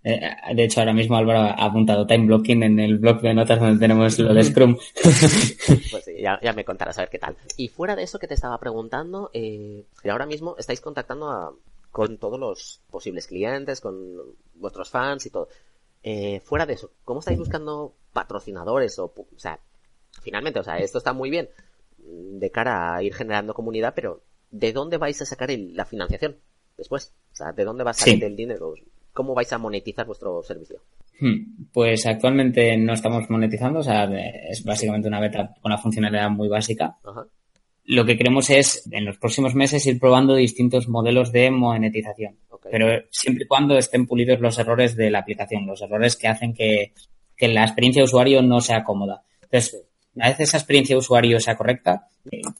[0.08, 3.58] eh, de hecho, ahora mismo Álvaro ha apuntado time blocking en el blog de notas
[3.58, 4.76] donde tenemos lo de Scrum.
[5.02, 7.36] pues sí, ya, me contarás a ver qué tal.
[7.56, 11.58] Y fuera de eso que te estaba preguntando, eh, ahora mismo estáis contactando
[11.90, 13.96] con todos los posibles clientes, con
[14.54, 15.48] vuestros fans y todo.
[16.04, 18.96] Eh, fuera de eso, ¿cómo estáis buscando patrocinadores?
[19.00, 19.58] O, o sea,
[20.22, 21.48] finalmente, o sea, esto está muy bien
[21.98, 26.36] de cara a ir generando comunidad, pero ¿de dónde vais a sacar la financiación
[26.76, 27.12] después?
[27.32, 28.72] O sea, ¿de dónde va a salir el dinero?
[29.16, 30.82] ¿Cómo vais a monetizar vuestro servicio?
[31.18, 36.28] Hmm, pues actualmente no estamos monetizando, o sea, es básicamente una beta con una funcionalidad
[36.28, 36.98] muy básica.
[37.86, 42.36] lo que queremos es, en los próximos meses, ir probando distintos modelos de monetización.
[42.70, 46.52] Pero siempre y cuando estén pulidos los errores de la aplicación, los errores que hacen
[46.52, 46.92] que,
[47.36, 49.22] que la experiencia de usuario no sea cómoda.
[49.40, 49.82] Entonces,
[50.14, 52.08] una vez esa experiencia de usuario sea correcta,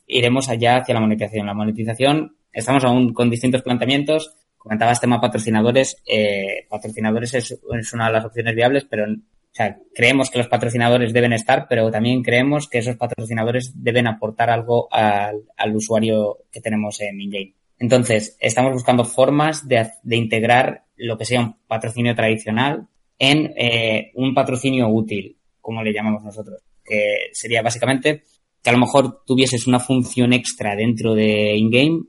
[0.07, 1.47] iremos allá hacia la monetización.
[1.47, 4.35] La monetización, estamos aún con distintos planteamientos.
[4.67, 6.03] Comentabas tema patrocinadores.
[6.05, 7.59] Eh, patrocinadores es,
[7.95, 11.89] una de las opciones viables, pero o sea, creemos que los patrocinadores deben estar, pero
[11.93, 17.55] también creemos que esos patrocinadores deben aportar algo al, usuario que tenemos en InGame.
[17.79, 22.89] Entonces, estamos buscando formas de, integrar lo que sea un patrocinio tradicional
[23.21, 28.23] en eh, un patrocinio útil, como le llamamos nosotros que sería básicamente
[28.63, 32.03] que a lo mejor tuvieses una función extra dentro de in-game,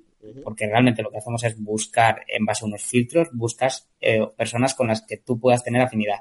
[0.44, 4.76] porque realmente lo que hacemos es buscar en base a unos filtros, buscas eh, personas
[4.76, 6.20] con las que tú puedas tener afinidad.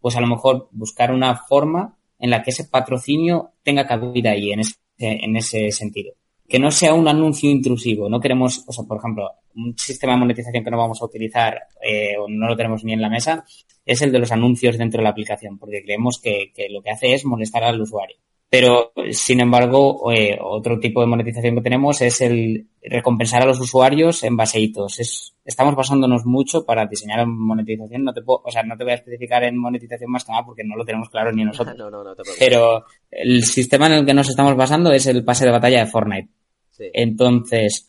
[0.00, 4.52] Pues a lo mejor buscar una forma en la que ese patrocinio tenga cabida ahí,
[4.52, 6.14] en ese, en ese sentido.
[6.48, 8.08] Que no sea un anuncio intrusivo.
[8.08, 11.60] No queremos, o sea, por ejemplo, un sistema de monetización que no vamos a utilizar
[11.82, 13.44] eh, o no lo tenemos ni en la mesa
[13.88, 17.14] es el de los anuncios dentro de la aplicación, porque creemos que, lo que hace
[17.14, 18.16] es molestar al usuario.
[18.50, 23.60] Pero, sin embargo, eh, otro tipo de monetización que tenemos es el recompensar a los
[23.60, 24.98] usuarios en base a hitos.
[25.00, 28.04] Es, estamos basándonos mucho para diseñar monetización.
[28.04, 30.46] No te puedo, o sea, no te voy a especificar en monetización más que nada
[30.46, 31.76] porque no lo tenemos claro ni nosotros.
[32.38, 35.90] Pero el sistema en el que nos estamos basando es el pase de batalla de
[35.90, 36.30] Fortnite.
[36.94, 37.86] Entonces,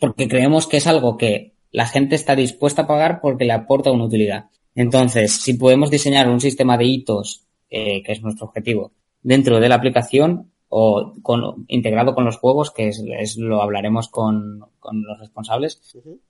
[0.00, 3.90] porque creemos que es algo que la gente está dispuesta a pagar porque le aporta
[3.90, 4.46] una utilidad.
[4.74, 8.92] Entonces, si podemos diseñar un sistema de hitos, eh, que es nuestro objetivo,
[9.22, 14.60] dentro de la aplicación o con, integrado con los juegos, que es, lo hablaremos con,
[14.78, 15.80] con los responsables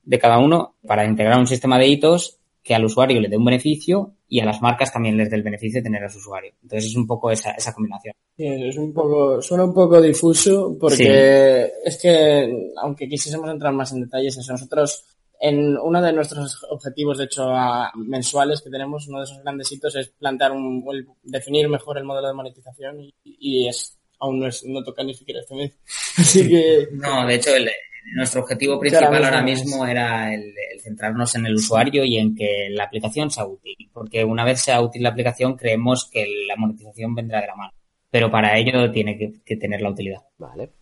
[0.03, 3.47] de cada uno, para integrar un sistema de hitos que al usuario le dé un
[3.47, 6.53] beneficio y a las marcas también les dé el beneficio de tener a su usuario.
[6.63, 8.15] Entonces es un poco esa, esa combinación.
[8.37, 13.93] Sí, es un poco, suena un poco difuso porque es que, aunque quisiésemos entrar más
[13.93, 17.53] en detalles, eso nosotros en uno de nuestros objetivos, de hecho,
[17.95, 20.85] mensuales que tenemos, uno de esos grandes hitos es plantear un,
[21.23, 25.41] definir mejor el modelo de monetización y, es aún no, es, no toca ni siquiera
[25.41, 25.79] este mes.
[26.17, 26.89] Así que...
[26.93, 27.71] No, de hecho, el,
[28.15, 32.85] nuestro objetivo principal ahora mismo era el, centrarnos en el usuario y en que la
[32.85, 37.41] aplicación sea útil, porque una vez sea útil la aplicación creemos que la monetización vendrá
[37.41, 37.73] de la mano,
[38.11, 40.21] pero para ello tiene que, tener la utilidad.
[40.39, 40.73] Vale.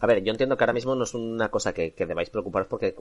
[0.00, 2.94] A ver, yo entiendo que ahora mismo no es una cosa que, debáis preocuparos porque,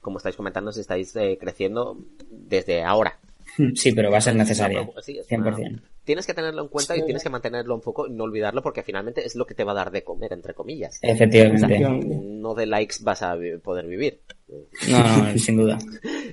[0.00, 1.98] como estáis comentando, si estáis eh, creciendo
[2.30, 3.18] desde ahora.
[3.74, 4.82] Sí, pero va a ser necesaria.
[4.82, 8.62] 100% tienes que tenerlo en cuenta y tienes que mantenerlo un foco y no olvidarlo
[8.62, 10.98] porque finalmente es lo que te va a dar de comer, entre comillas.
[11.02, 11.78] Efectivamente.
[11.78, 14.22] no de likes vas a poder vivir.
[14.88, 15.78] No, no, sin duda.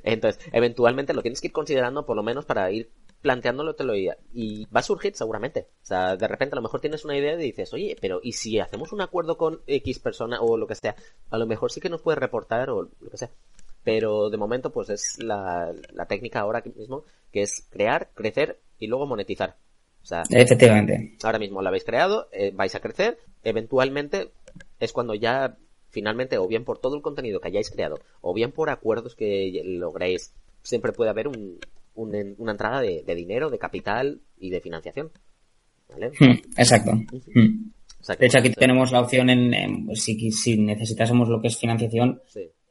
[0.04, 2.90] Entonces, eventualmente lo tienes que ir considerando por lo menos para ir
[3.22, 5.68] planteándolo te lo y va a surgir seguramente.
[5.84, 8.34] O sea, de repente a lo mejor tienes una idea y dices, oye, pero ¿y
[8.34, 10.96] si hacemos un acuerdo con X persona o lo que sea?
[11.30, 13.30] A lo mejor sí que nos puede reportar o lo que sea.
[13.88, 18.88] Pero de momento pues es la, la técnica ahora mismo que es crear, crecer y
[18.88, 19.56] luego monetizar.
[20.30, 21.16] Efectivamente.
[21.24, 24.32] Ahora mismo lo habéis creado, eh, vais a crecer, eventualmente
[24.82, 25.56] es cuando ya
[25.90, 29.62] finalmente, o bien por todo el contenido que hayáis creado, o bien por acuerdos que
[29.64, 31.58] logréis, siempre puede haber un,
[31.96, 35.12] una entrada de, dinero, de capital y de financiación.
[35.88, 36.12] ¿Vale?
[36.20, 37.72] Hmm,
[38.08, 38.22] exacto.
[38.22, 42.22] De hecho, aquí tenemos la opción en, si, si, necesitásemos lo que es financiación,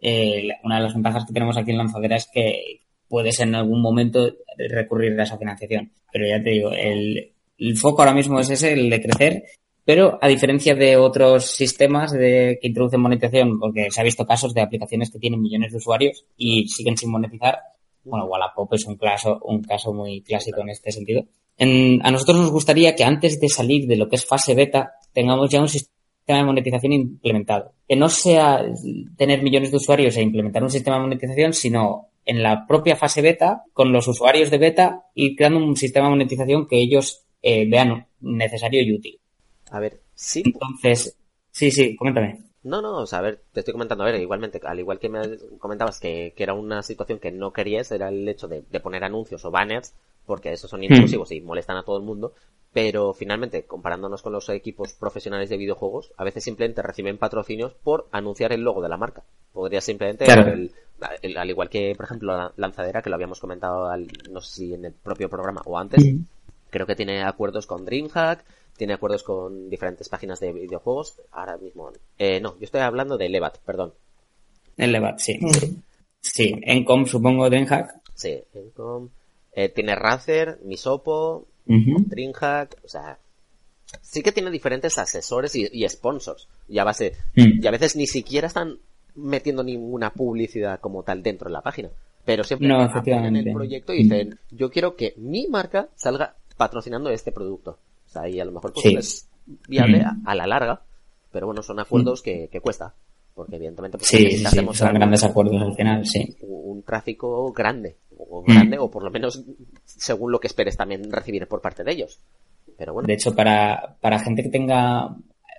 [0.01, 3.81] eh, una de las ventajas que tenemos aquí en Lanzadera es que puedes en algún
[3.81, 5.93] momento recurrir a esa financiación.
[6.13, 7.33] Pero ya te digo, el,
[7.77, 9.45] foco ahora mismo es ese, el de crecer,
[9.85, 14.55] pero a diferencia de otros sistemas de, que introducen monetización, porque se ha visto casos
[14.55, 17.59] de aplicaciones que tienen millones de usuarios y siguen sin monetizar,
[18.05, 21.25] bueno, Wallapop es un caso, un caso muy clásico en este sentido.
[21.59, 25.51] A nosotros nos gustaría que antes de salir de lo que es fase beta, tengamos
[25.51, 27.73] ya un sistema de monetización implementado.
[27.89, 28.65] Que no sea
[29.17, 33.23] tener millones de usuarios e implementar un sistema de monetización, sino en la propia fase
[33.23, 37.67] beta con los usuarios de beta y creando un sistema de monetización que ellos eh,
[37.69, 39.21] vean necesario y útil.
[39.71, 40.43] A ver, sí.
[40.45, 41.17] Entonces,
[41.51, 42.47] sí, sí, coméntame.
[42.67, 45.09] No, no, o sea, a ver, te estoy comentando, a ver, igualmente, al igual que
[45.09, 45.21] me
[45.61, 49.53] comentabas que, era una situación que no querías, era el hecho de, poner anuncios o
[49.53, 49.95] banners,
[50.27, 52.35] porque esos son intrusivos y molestan a todo el mundo,
[52.73, 58.07] pero finalmente, comparándonos con los equipos profesionales de videojuegos, a veces simplemente reciben patrocinios por
[58.13, 59.23] anunciar el logo de la marca.
[59.53, 64.43] Podría simplemente, al igual que, por ejemplo, la lanzadera, que lo habíamos comentado, al, no
[64.43, 66.05] sé si en el propio programa o antes,
[66.69, 68.45] creo que tiene acuerdos con DreamHack,
[68.77, 71.15] tiene acuerdos con diferentes páginas de videojuegos.
[71.33, 73.95] Ahora mismo, eh, no, yo estoy hablando de Levat, perdón.
[74.77, 75.39] En Levat, sí.
[76.21, 78.03] Sí, Encom supongo DreamHack.
[78.15, 79.09] Sí, Encom.
[79.57, 83.19] Eh, tiene Razer, Misopo, DreamHack, o sea,
[84.03, 86.47] sí que tiene diferentes asesores y, sponsors.
[86.69, 87.63] Y a base, Mm.
[87.63, 88.79] y a veces ni siquiera están
[89.15, 91.89] metiendo ninguna publicidad como tal dentro de la página.
[92.25, 93.49] Pero siempre No, efectivamente.
[93.49, 97.79] el proyecto y dicen, yo quiero que mi marca salga patrocinando este producto.
[98.07, 98.95] O sea, y a lo mejor pues, Sí.
[98.97, 99.29] es
[99.69, 100.29] viable a, Mm.
[100.29, 100.83] a la larga,
[101.33, 102.95] pero bueno, son acuerdos que, que cuesta.
[103.35, 106.37] Porque evidentemente pues, Sí, sí, son grandes acuerdos al final, sí.
[106.41, 107.97] un, un tráfico grande.
[108.29, 108.45] O Mm.
[108.47, 109.43] grande, o por lo menos
[109.85, 112.21] según lo que esperes también recibir por parte de ellos.
[112.77, 115.17] Pero bueno, De hecho, para, para gente que tenga,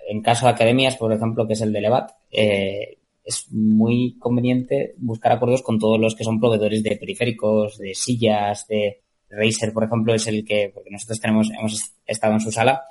[0.08, 4.94] en caso de academias, por ejemplo, que es el de Levat, eh, es muy conveniente
[4.98, 9.84] buscar acuerdos con todos los que son proveedores de periféricos, de sillas, de Razer, por
[9.84, 12.84] ejemplo, es el que, porque nosotros tenemos, hemos estado en su sala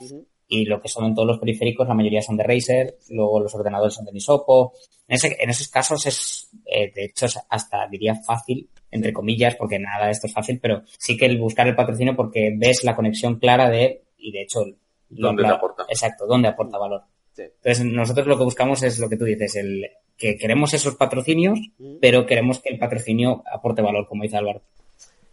[0.48, 3.96] y lo que son todos los periféricos, la mayoría son de Razer, luego los ordenadores
[3.96, 4.74] son de Nisopo.
[5.08, 9.56] En, ese, en esos casos es, eh, de hecho, es hasta diría fácil, entre comillas,
[9.56, 12.84] porque nada de esto es fácil, pero sí que el buscar el patrocinio porque ves
[12.84, 14.62] la conexión clara de, y de hecho,
[15.10, 15.86] ¿Dónde aporta?
[15.89, 17.04] Exacto, dónde aporta valor.
[17.34, 17.43] Sí.
[17.43, 19.86] Entonces, nosotros lo que buscamos es lo que tú dices, el
[20.17, 22.00] que queremos esos patrocinios, Ujú.
[22.02, 24.62] pero queremos que el patrocinio aporte valor, como dice Álvaro.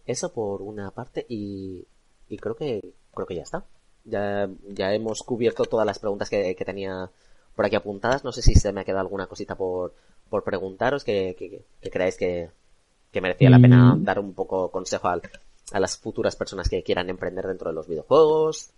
[0.05, 1.85] Eso por una parte y,
[2.29, 3.65] y creo que creo que ya está.
[4.03, 7.09] Ya, ya hemos cubierto todas las preguntas que, que tenía
[7.55, 8.23] por aquí apuntadas.
[8.23, 9.95] No sé si se me ha quedado alguna cosita por,
[10.29, 12.49] por preguntaros que, que, que creáis que,
[13.15, 14.03] que merecía la pena Mm.
[14.03, 15.21] dar un poco consejo al-
[15.71, 18.71] a las futuras personas que quieran emprender dentro de los videojuegos.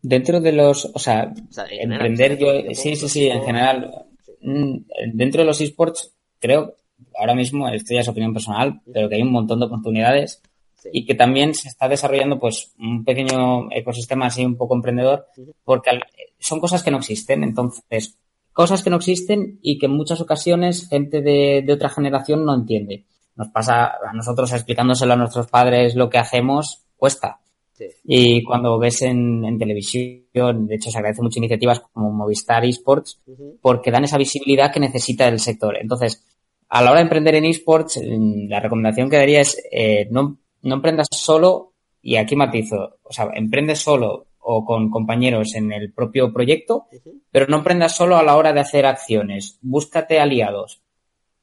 [0.00, 3.42] Dentro de los, o sea, O sea, en general, emprender yo, sí, sí, sí, en
[3.42, 4.06] general,
[4.40, 4.76] mm,
[5.12, 6.76] dentro de los esports, creo,
[7.18, 10.40] ahora mismo, esto ya es opinión personal, pero que hay un montón de oportunidades
[10.76, 10.88] Sí.
[10.92, 15.26] y que también se está desarrollando pues un pequeño ecosistema así un poco emprendedor,
[15.64, 15.90] porque
[16.38, 18.16] son cosas que no existen, entonces,
[18.54, 22.54] cosas que no existen y que en muchas ocasiones gente de, de otra generación no
[22.54, 23.04] entiende.
[23.40, 27.40] Nos pasa a nosotros explicándoselo a nuestros padres lo que hacemos, cuesta.
[27.72, 27.86] Sí.
[28.04, 33.18] Y cuando ves en, en televisión, de hecho se agradece mucho iniciativas como Movistar eSports,
[33.62, 35.78] porque dan esa visibilidad que necesita el sector.
[35.78, 36.22] Entonces,
[36.68, 40.36] a la hora de emprender en eSports, mm, la recomendación que daría es eh, no,
[40.60, 41.72] no emprendas solo,
[42.02, 46.88] y aquí matizo, o sea, emprendes solo o con compañeros en el propio proyecto,
[47.30, 49.58] pero no emprendas solo a la hora de hacer acciones.
[49.62, 50.82] Búscate aliados.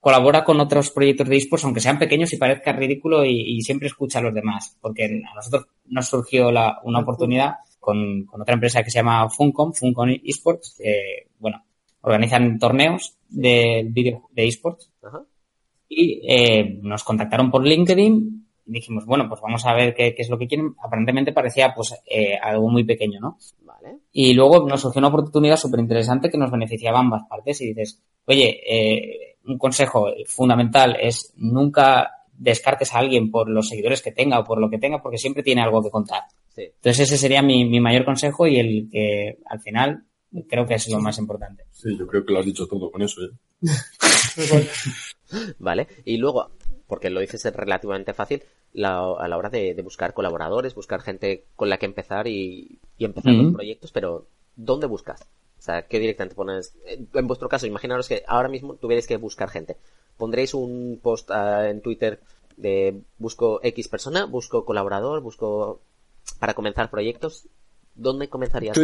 [0.07, 3.89] Colabora con otros proyectos de esports, aunque sean pequeños y parezca ridículo, y, y siempre
[3.89, 4.77] escucha a los demás.
[4.79, 9.29] Porque a nosotros nos surgió la, una oportunidad con, con otra empresa que se llama
[9.29, 11.61] Funcom, Funcom Esports, que, bueno,
[11.99, 15.25] organizan torneos de vídeo de esports Ajá.
[15.89, 20.21] y eh, nos contactaron por LinkedIn y dijimos, bueno, pues vamos a ver qué, qué
[20.21, 20.73] es lo que quieren.
[20.81, 23.37] Aparentemente parecía pues eh, algo muy pequeño, ¿no?
[23.59, 23.97] Vale.
[24.13, 27.73] Y luego nos surgió una oportunidad súper interesante que nos beneficiaba a ambas partes y
[27.73, 34.11] dices, oye, eh, un consejo fundamental es nunca descartes a alguien por los seguidores que
[34.11, 36.23] tenga o por lo que tenga porque siempre tiene algo que contar.
[36.55, 36.63] Sí.
[36.63, 40.03] Entonces ese sería mi, mi mayor consejo y el que al final
[40.47, 41.63] creo que es lo más importante.
[41.71, 43.31] Sí, yo creo que lo has dicho todo con eso, ¿eh?
[45.59, 45.87] Vale.
[46.05, 46.49] Y luego,
[46.87, 51.01] porque lo dices es relativamente fácil, la- a la hora de, de buscar colaboradores, buscar
[51.01, 55.27] gente con la que empezar y, y empezar los proyectos, pero ¿dónde buscas?
[55.57, 56.73] O sea, ¿qué directamente pones?
[56.85, 59.77] En en vuestro caso, imaginaros que ahora mismo tuvierais que buscar gente.
[60.17, 62.19] ¿Pondréis un post ah, en Twitter
[62.55, 65.79] de busco X persona, busco colaborador, busco
[66.39, 67.47] para comenzar proyectos?
[67.95, 68.75] ¿Dónde comenzarías?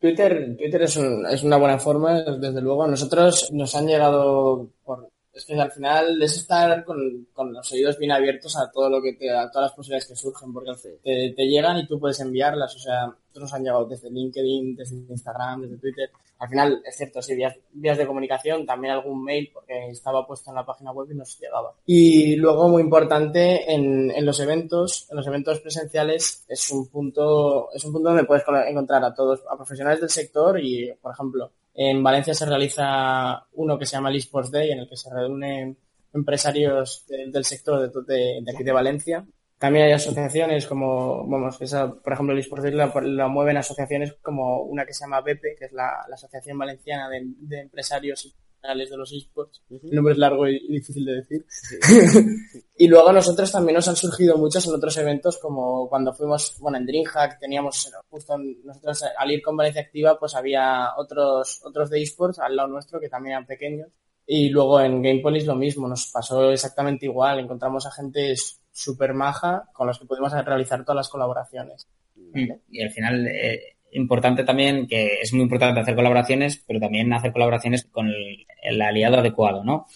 [0.00, 2.86] Twitter, Twitter es, un- es una buena forma, desde luego.
[2.86, 5.09] Nosotros nos han llegado por...
[5.40, 9.00] Es que al final es estar con, con los oídos bien abiertos a todo lo
[9.00, 10.72] que te, a todas las posibilidades que surgen, porque
[11.02, 12.76] te, te llegan y tú puedes enviarlas.
[12.76, 16.10] O sea, nos han llegado desde LinkedIn, desde Instagram, desde Twitter.
[16.40, 20.50] Al final, es cierto, sí, vías, vías de comunicación, también algún mail, porque estaba puesto
[20.50, 21.72] en la página web y nos llegaba.
[21.86, 27.72] Y luego, muy importante, en, en los eventos, en los eventos presenciales, es un punto,
[27.72, 31.50] es un punto donde puedes encontrar a todos, a profesionales del sector y, por ejemplo,
[31.88, 35.08] en Valencia se realiza uno que se llama el eSports Day, en el que se
[35.12, 35.78] reúnen
[36.12, 39.24] empresarios de- del sector de, aquí de Valencia.
[39.58, 41.58] También hay asociaciones como, vamos,
[42.02, 45.56] por ejemplo, el eSports Day la, la mueven asociaciones como una que se llama BEPE,
[45.58, 49.62] que es la, la Asociación Valenciana de, Empresarios de los eSports.
[49.70, 51.46] El nombre es largo y, difícil de decir.
[52.78, 56.78] y luego nosotros también nos han surgido muchos en otros eventos, como cuando fuimos, bueno,
[56.78, 61.90] en DreamHack teníamos justo en- nosotros al ir con Valencia Activa, pues había otros, otros
[61.90, 63.88] de esports al lado nuestro que también eran pequeños.
[64.26, 67.40] Y luego en Gamepolis lo mismo, nos pasó exactamente igual.
[67.40, 68.34] Encontramos a gente
[68.70, 71.88] súper maja con los que pudimos realizar todas las colaboraciones.
[72.70, 77.32] Y al final, eh, importante también, que es muy importante hacer colaboraciones, pero también hacer
[77.32, 79.86] colaboraciones con el, el aliado adecuado, ¿no?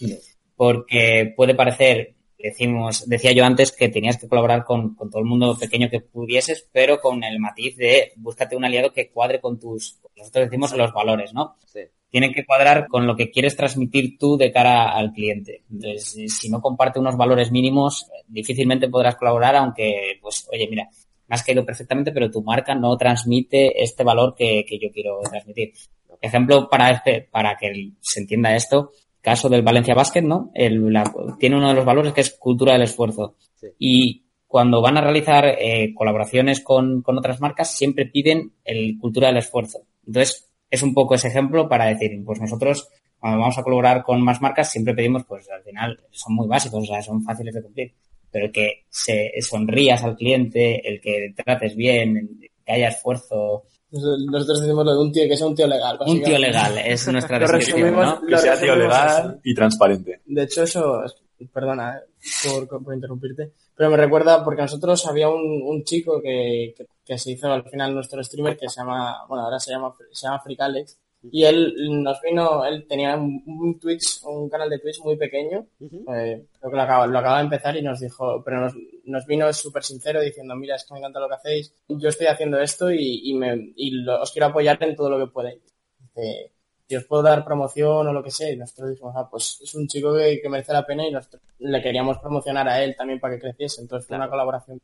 [0.57, 2.15] Porque puede parecer
[2.45, 6.01] decimos, decía yo antes que tenías que colaborar con, con, todo el mundo pequeño que
[6.01, 10.77] pudieses, pero con el matiz de búscate un aliado que cuadre con tus, nosotros decimos
[10.77, 11.57] los valores, ¿no?
[11.67, 11.81] Sí.
[12.11, 15.65] Tiene que cuadrar con lo que quieres transmitir tú de cara al cliente.
[15.69, 20.89] Entonces, si no comparte unos valores mínimos, difícilmente podrás colaborar, aunque, pues, oye, mira,
[21.27, 25.21] me has caído perfectamente, pero tu marca no transmite este valor que, que yo quiero
[25.21, 25.73] transmitir.
[26.21, 30.51] Ejemplo para, este, para que se entienda esto, caso del Valencia Basket, ¿no?
[30.55, 33.37] El, la, tiene uno de los valores que es cultura del esfuerzo.
[33.55, 33.69] Sí.
[33.79, 39.29] Y cuando van a realizar eh, colaboraciones con, con, otras marcas, siempre piden el cultura
[39.29, 39.81] del esfuerzo.
[40.07, 44.23] Entonces, es un poco ese ejemplo para decir, pues nosotros, cuando vamos a colaborar con
[44.23, 47.63] más marcas, siempre pedimos, pues al final son muy básicos, o sea, son fáciles de
[47.63, 47.95] cumplir.
[48.35, 53.63] Pero el que se sonrías al cliente, el que trates bien, que haya esfuerzo,
[53.93, 55.97] nosotros decimos lo de un tío que sea un tío legal.
[56.05, 58.21] Un tío legal, es nuestra descripción, ¿no?
[58.27, 60.21] Que sea tío legal y transparente.
[60.27, 61.05] De hecho, eso,
[61.53, 66.75] perdona eh, por, por, interrumpirte, pero me recuerda porque nosotros había un, un chico que,
[66.77, 69.95] que, que, se hizo al final nuestro streamer que se llama, bueno, ahora se llama,
[70.11, 70.99] se llama Fricalex,
[71.31, 75.67] y él nos vino, él tenía un, un Twitch, un canal de Twitch muy pequeño,
[75.81, 76.17] uh -huh.
[76.17, 79.27] eh, creo que lo acaba, lo acaba de empezar y nos dijo, pero nos, nos
[79.27, 82.59] vino súper sincero diciendo, mira, es que me encanta lo que hacéis, yo estoy haciendo
[82.61, 85.63] esto y, y, me, y lo, os quiero apoyar en todo lo que podéis.
[85.99, 86.53] Dice,
[86.87, 89.75] si os puedo dar promoción o lo que sea, y nosotros dijimos, ah, pues es
[89.75, 93.21] un chico que, que merece la pena y nosotros le queríamos promocionar a él también
[93.21, 94.81] para que creciese, entonces fue una colaboración.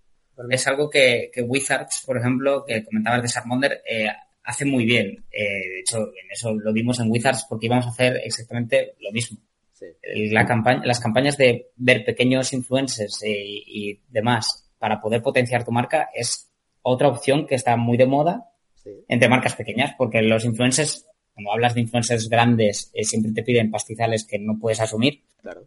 [0.49, 4.09] Es algo que, que Wizards, por ejemplo, que comentabas de Sarmonder, eh,
[4.45, 5.25] hace muy bien.
[5.31, 9.13] Eh, de hecho, en eso lo vimos en Wizards porque íbamos a hacer exactamente lo
[9.13, 9.39] mismo.
[9.73, 9.87] Sí.
[10.31, 15.73] La campaña, las campañas de ver pequeños influencers y, y, demás para poder potenciar tu
[15.73, 16.51] marca es
[16.83, 18.91] otra opción que está muy de moda sí.
[19.09, 23.71] entre marcas pequeñas porque los influencers, cuando hablas de influencers grandes, eh, siempre te piden
[23.71, 25.23] pastizales que no puedes asumir.
[25.41, 25.67] Claro.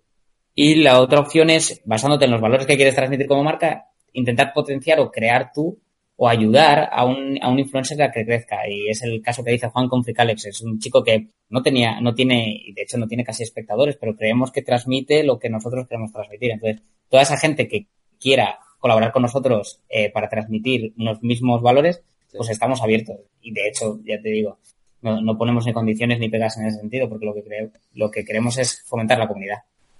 [0.53, 4.53] Y la otra opción es, basándote en los valores que quieres transmitir como marca, intentar
[4.53, 5.79] potenciar o crear tú
[6.15, 8.67] o ayudar a un, a un influencer a que crezca.
[8.69, 10.45] Y es el caso que dice Juan con Fricalex.
[10.45, 13.97] Es un chico que no tenía, no tiene, y de hecho no tiene casi espectadores,
[13.97, 16.51] pero creemos que transmite lo que nosotros queremos transmitir.
[16.51, 17.87] Entonces, toda esa gente que
[18.19, 22.01] quiera colaborar con nosotros eh, para transmitir unos mismos valores,
[22.35, 23.17] pues estamos abiertos.
[23.41, 24.57] Y de hecho, ya te digo,
[25.01, 28.11] no, no ponemos ni condiciones ni pegas en ese sentido, porque lo que creo, lo
[28.11, 29.59] que queremos es fomentar la comunidad.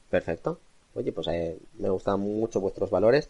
[0.10, 0.60] Perfecto.
[0.96, 3.28] Oye, pues eh, me gustan mucho vuestros valores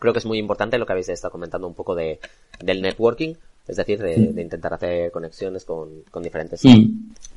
[0.00, 2.18] creo que es muy importante lo que habéis estado comentando un poco de,
[2.60, 3.34] del networking,
[3.68, 6.60] es decir, de, de intentar hacer conexiones con, con diferentes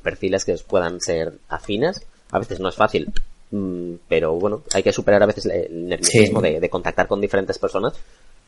[0.02, 2.04] perfiles que os puedan ser afines.
[2.32, 3.12] A veces no es fácil,
[3.52, 6.48] mm, pero bueno, hay que superar a veces el nerviosismo Sí.
[6.48, 7.94] de, de contactar con diferentes personas.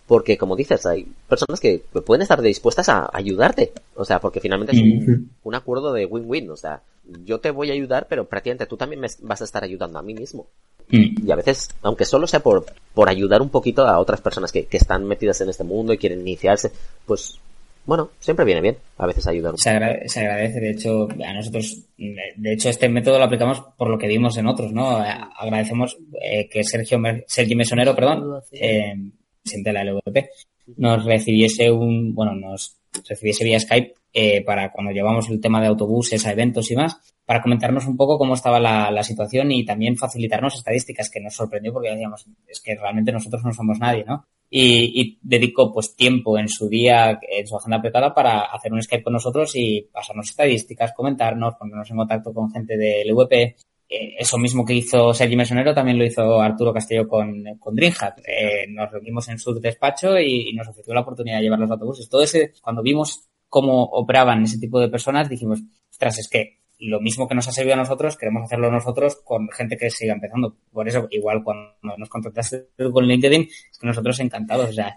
[0.08, 3.72] Porque, como dices, hay personas que pueden estar dispuestas a ayudarte.
[3.96, 6.48] O sea, porque finalmente es un, un acuerdo de win-win.
[6.50, 6.80] O sea,
[7.24, 10.02] yo te voy a ayudar, pero prácticamente tú también me vas a estar ayudando a
[10.02, 10.46] mí mismo.
[10.91, 11.26] Mm.
[11.26, 12.64] Y a veces, aunque solo sea por,
[12.95, 15.99] por ayudar un poquito a otras personas que, que están metidas en este mundo y
[15.99, 16.70] quieren iniciarse,
[17.05, 17.39] pues,
[17.87, 21.32] bueno, siempre viene bien a veces ayudar un Se, agra- se agradece, de hecho, a
[21.32, 25.05] nosotros, de hecho, este método lo aplicamos por lo que vimos en otros, ¿no?
[25.05, 25.09] Eh,
[25.39, 28.95] Agradecemos eh, que Sergio, Sergio Mesonero, perdón, eh,
[29.43, 30.30] presidente de la LVP,
[30.78, 32.76] nos recibiese un, bueno, nos
[33.09, 36.96] recibiese vía Skype eh, para cuando llevamos el tema de autobuses a eventos y más,
[37.26, 41.34] para comentarnos un poco cómo estaba la, la situación y también facilitarnos estadísticas que nos
[41.34, 44.24] sorprendió porque decíamos, es que realmente nosotros no somos nadie, ¿no?
[44.48, 48.82] Y, y dedicó pues tiempo en su día, en su agenda apretada para hacer un
[48.82, 53.56] Skype con nosotros y pasarnos estadísticas, comentarnos, ponernos en contacto con gente del VP.
[53.86, 58.22] Eh, eso mismo que hizo Sergi Mesonero también lo hizo Arturo Castillo con, con DreamHack.
[58.26, 61.70] Eh, nos reunimos en su despacho y, y, nos ofreció la oportunidad de llevar los
[61.70, 62.08] autobuses.
[62.08, 67.01] Todo ese, cuando vimos cómo operaban ese tipo de personas, dijimos, ostras, es que lo
[67.01, 70.57] mismo que nos ha servido a nosotros, queremos hacerlo nosotros con gente que siga empezando.
[70.72, 74.70] Por eso, igual cuando nos contactaste con LinkedIn, es que nosotros encantados.
[74.70, 74.94] O sea,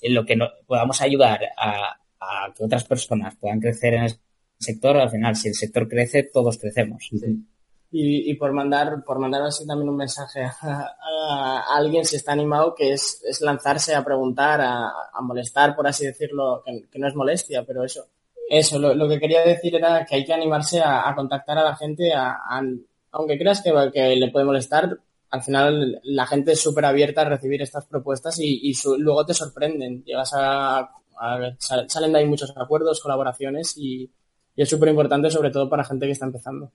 [0.00, 4.14] en lo que no, podamos ayudar a, a, que otras personas puedan crecer en el
[4.58, 7.08] sector, al final, si el sector crece, todos crecemos.
[7.10, 7.46] Sí.
[7.96, 12.74] Y, y, por mandar, por mandar así también un mensaje a, alguien si está animado,
[12.74, 17.14] que es, es lanzarse a preguntar, a, a molestar, por así decirlo, que, no es
[17.14, 18.08] molestia, pero eso.
[18.50, 21.76] Eso, lo, lo, que quería decir era que hay que animarse a, contactar a la
[21.76, 22.12] gente,
[23.12, 24.98] aunque creas que, le puede molestar,
[25.30, 29.24] al final la gente es súper abierta a recibir estas propuestas y, y su, luego
[29.24, 30.02] te sorprenden.
[30.02, 30.90] Llegas a,
[31.58, 34.10] salen de ahí muchos acuerdos, colaboraciones y,
[34.56, 36.72] y es súper importante sobre todo para gente que está empezando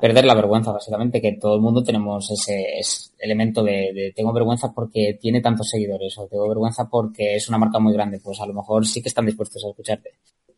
[0.00, 4.32] perder la vergüenza, básicamente, que todo el mundo tenemos ese, ese elemento de, de, tengo
[4.32, 8.40] vergüenza porque tiene tantos seguidores o tengo vergüenza porque es una marca muy grande, pues
[8.40, 10.10] a lo mejor sí que están dispuestos a escucharte.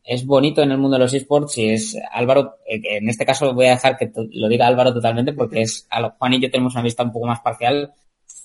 [0.03, 3.53] Es bonito en el mundo de los esports y es Álvaro, eh, en este caso
[3.53, 5.87] voy a dejar que lo diga Álvaro totalmente porque es
[6.17, 7.93] Juan y yo tenemos una vista un poco más parcial.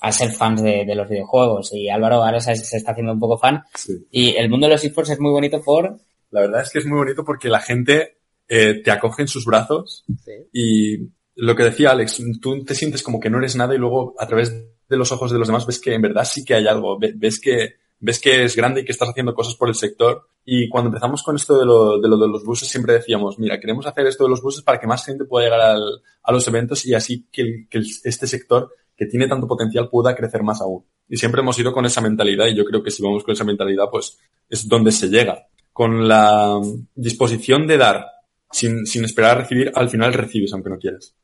[0.01, 1.73] a ser fans de, de los videojuegos.
[1.73, 3.63] Y Álvaro ahora se, se está haciendo un poco fan.
[3.75, 4.07] Sí.
[4.11, 5.99] Y el mundo de los esports es muy bonito por...
[6.31, 8.19] La verdad es que es muy bonito porque la gente
[8.49, 10.33] eh, te acoge en sus brazos Sí.
[10.53, 10.99] y
[11.37, 14.27] lo que decía Alex, tú te sientes como que no eres nada y luego a
[14.27, 14.51] través
[14.89, 17.13] de los ojos de los demás ves que en verdad sí que hay algo, Ve-
[17.17, 20.29] ves que ves que es grande y que estás haciendo cosas por el sector.
[20.45, 23.59] Y cuando empezamos con esto de lo de, lo de los buses siempre decíamos, mira,
[23.59, 26.47] queremos hacer esto de los buses para que más gente pueda llegar al- a los
[26.47, 30.85] eventos y así que, que este sector que tiene tanto potencial pueda crecer más aún.
[31.09, 33.45] Y siempre hemos ido con esa mentalidad y yo creo que si vamos con esa
[33.45, 34.19] mentalidad, pues
[34.51, 35.47] es donde se llega.
[35.73, 36.61] Con la
[36.95, 38.07] disposición de dar
[38.55, 41.15] sin, sin esperar a recibir, al final recibes aunque no quieras.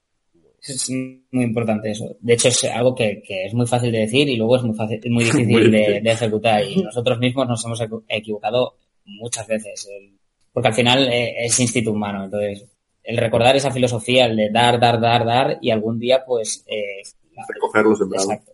[0.62, 2.16] Es muy importante eso.
[2.20, 4.74] De hecho, es algo que, que es muy fácil de decir y luego es muy,
[4.76, 6.02] fácil, muy difícil Muy de, difícil.
[6.04, 6.64] de ejecutar.
[6.64, 8.74] Y nosotros mismos nos hemos equ- equivocado
[9.06, 9.88] muchas veces.
[9.90, 10.18] El-
[10.52, 12.24] Porque al final eh, es instinto humano.
[12.24, 12.66] Entonces,
[13.04, 16.62] el recordar esa filosofía, el de dar, dar, dar, dar y algún día, pues...
[16.66, 17.02] Eh,
[17.48, 18.28] Recoger los sembrados.
[18.30, 18.52] exacto.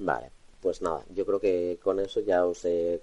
[0.00, 0.26] Vale,
[0.60, 3.00] pues nada, yo creo que con eso ya os he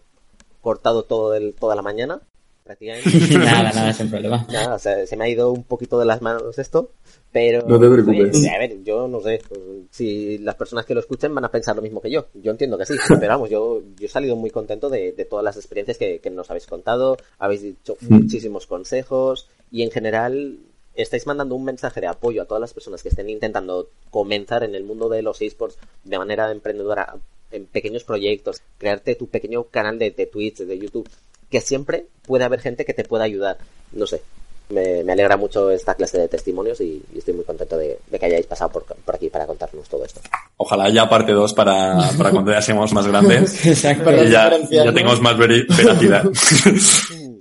[0.62, 2.22] cortado todo el, toda la mañana,
[2.70, 3.10] prácticamente.
[3.40, 4.46] nada, nada, sin problema.
[4.52, 6.92] Nada, o sea, se me ha ido un poquito de las manos esto,
[7.32, 7.68] pero...
[7.68, 8.38] No te preocupes.
[8.38, 9.60] oye, a ver, yo no sé, pues,
[9.90, 12.28] si las personas que lo escuchen van a pensar lo mismo que yo.
[12.36, 15.44] Yo entiendo que sí, pero vamos, yo, yo he salido muy contento de, de todas
[15.44, 20.60] las experiencias que, que nos habéis contado, habéis dicho muchísimos consejos y en general
[20.94, 24.76] estáis mandando un mensaje de apoyo a todas las personas que estén intentando comenzar en
[24.76, 27.16] el mundo de los esports de manera emprendedora
[27.52, 31.10] en pequeños proyectos, crearte tu pequeño canal de, de Twitch, de YouTube,
[31.50, 33.58] que siempre puede haber gente que te pueda ayudar.
[33.91, 34.22] No sé,
[34.70, 38.20] me, me alegra mucho esta clase de testimonios y, y estoy muy contento de, de
[38.20, 40.22] que hayáis pasado por, por aquí para contarnos todo esto.
[40.58, 44.12] Ojalá haya parte 2 para, para cuando ya seamos más grandes Exacto.
[44.24, 46.24] Y ya, ya tengamos más veri- veracidad.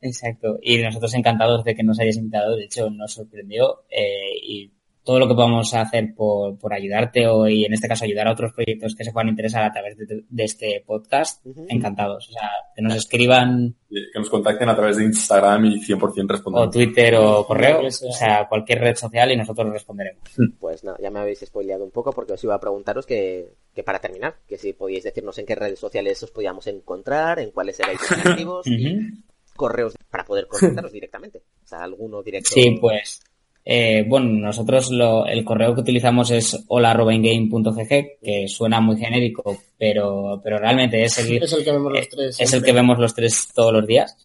[0.00, 0.58] Exacto.
[0.62, 2.56] Y nosotros encantados de que nos hayas invitado.
[2.56, 3.84] De hecho, nos sorprendió.
[3.90, 4.70] eh, y
[5.04, 8.32] todo lo que podamos hacer por, por ayudarte o, y en este caso, ayudar a
[8.32, 12.30] otros proyectos que se puedan interesar a través de, de este podcast, encantados.
[12.30, 16.32] O sea, que nos escriban que nos contacten a través de Instagram y 100% o
[16.32, 16.70] respondemos.
[16.70, 20.22] Twitter o correo, o sea, cualquier red social y nosotros responderemos.
[20.58, 23.84] Pues nada, ya me habéis spoileado un poco porque os iba a preguntaros que, que
[23.84, 27.78] para terminar, que si podíais decirnos en qué redes sociales os podíamos encontrar, en cuáles
[27.78, 29.06] erais activos y Ujú.
[29.54, 31.42] correos para poder contactaros directamente.
[31.62, 32.50] O sea, alguno directo.
[32.52, 33.20] Sí, pues.
[33.64, 37.88] Eh, bueno, nosotros lo, el correo que utilizamos es hola.ingame.gg,
[38.22, 42.08] que suena muy genérico, pero, pero realmente es el, Es el que vemos los Eh,
[42.10, 42.40] tres.
[42.40, 44.16] es el que vemos los tres todos los días.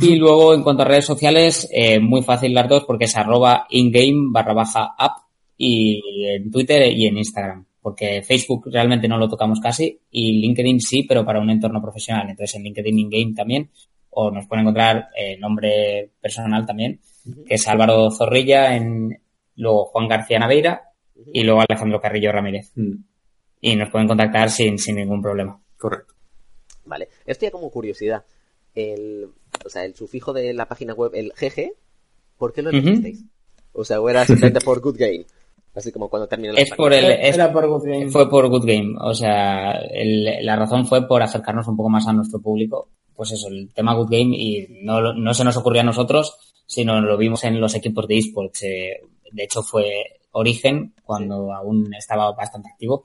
[0.00, 3.66] Y luego, en cuanto a redes sociales, eh, muy fácil las dos porque es arroba
[3.70, 5.18] ingame barra baja app
[5.56, 6.00] y
[6.36, 7.66] en Twitter y en Instagram.
[7.82, 12.28] Porque Facebook realmente no lo tocamos casi y LinkedIn sí, pero para un entorno profesional.
[12.30, 13.70] Entonces en LinkedIn ingame también.
[14.10, 17.00] O nos pueden encontrar eh, nombre personal también,
[17.46, 19.20] que es Álvaro Zorrilla, en,
[19.56, 20.82] luego Juan García Naveira
[21.32, 22.72] y luego Alejandro Carrillo Ramírez.
[22.76, 22.94] Mm,
[23.60, 25.60] Y nos pueden contactar sin, sin ningún problema.
[25.78, 26.14] Correcto.
[26.84, 28.24] Vale, esto ya como curiosidad.
[28.74, 29.28] El,
[29.64, 31.72] o sea, el sufijo de la página web, el GG,
[32.38, 33.24] ¿por qué lo elegisteis?
[33.72, 35.24] O sea, o era simplemente por Good Game.
[35.74, 38.08] Así como cuando termina la Es por el, es Era por Good Game.
[38.10, 42.06] Fue por Good Game, o sea, el- la razón fue por acercarnos un poco más
[42.08, 42.88] a nuestro público.
[43.14, 46.47] Pues eso, el tema Good Game y no, lo- no se nos ocurrió a nosotros,
[46.68, 48.62] sino lo vimos en los equipos de esports.
[48.62, 49.00] eh,
[49.32, 53.04] de hecho fue Origen, cuando aún estaba bastante activo.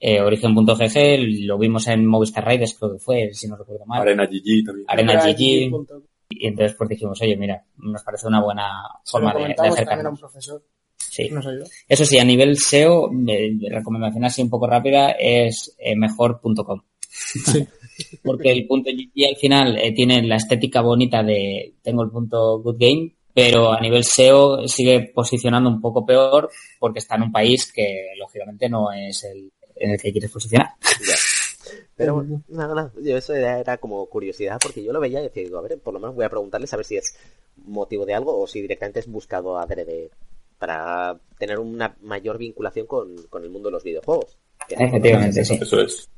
[0.00, 4.02] Eh, Origen.gg, lo vimos en Movistar Raiders, creo que fue, si no recuerdo mal.
[4.02, 4.84] Arena GG también.
[4.88, 6.04] Arena Era GG.
[6.30, 8.68] Y entonces pues dijimos, oye, mira, nos parece una buena
[9.02, 10.20] Se forma lo de, de también a un acercarnos.
[10.20, 10.62] profesor.
[10.98, 11.28] Sí.
[11.30, 11.64] No soy yo.
[11.88, 16.82] Eso sí, a nivel SEO, eh, recomendación así un poco rápida es eh, mejor.com.
[18.22, 22.60] Porque el punto GG al final eh, tiene la estética bonita de tengo el punto
[22.60, 27.32] good game, pero a nivel SEO sigue posicionando un poco peor porque está en un
[27.32, 30.68] país que lógicamente no es el en el que quieres posicionar.
[31.06, 31.14] Ya.
[31.96, 35.24] Pero bueno, nada, nada, yo eso era, era como curiosidad porque yo lo veía y
[35.24, 37.16] decía, digo, a ver, por lo menos voy a preguntarles a ver si es
[37.56, 40.10] motivo de algo o si directamente es buscado adrede
[40.58, 44.36] para tener una mayor vinculación con, con el mundo de los videojuegos.
[44.68, 45.58] Efectivamente, sí.
[45.60, 46.08] Eso es.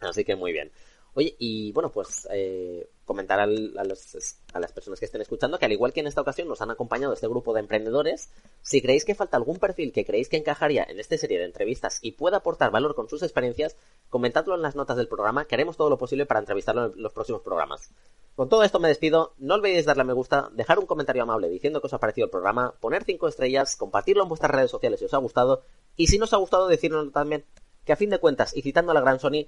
[0.00, 0.70] Así que muy bien.
[1.14, 5.64] Oye, y bueno, pues eh, comentar al- a, a las personas que estén escuchando que
[5.64, 8.30] al igual que en esta ocasión nos han acompañado este grupo de emprendedores,
[8.62, 11.98] si creéis que falta algún perfil que creéis que encajaría en esta serie de entrevistas
[12.00, 13.76] y pueda aportar valor con sus experiencias,
[14.08, 17.12] comentadlo en las notas del programa, que haremos todo lo posible para entrevistarlo en los
[17.12, 17.90] próximos programas.
[18.36, 21.48] Con todo esto me despido, no olvidéis darle a me gusta, dejar un comentario amable
[21.48, 25.00] diciendo que os ha parecido el programa, poner 5 estrellas, compartirlo en vuestras redes sociales
[25.00, 25.62] si os ha gustado,
[25.96, 27.44] y si no os ha gustado decírnoslo también,
[27.84, 29.46] que a fin de cuentas, y citando a la gran Sony,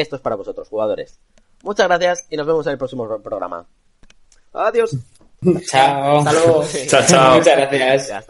[0.00, 1.18] esto es para vosotros, jugadores.
[1.62, 3.66] Muchas gracias y nos vemos en el próximo programa.
[4.52, 4.96] Adiós.
[5.66, 6.18] Chao.
[6.18, 6.64] Hasta luego.
[6.86, 7.36] Chao, chao.
[7.36, 8.24] Muchas gracias.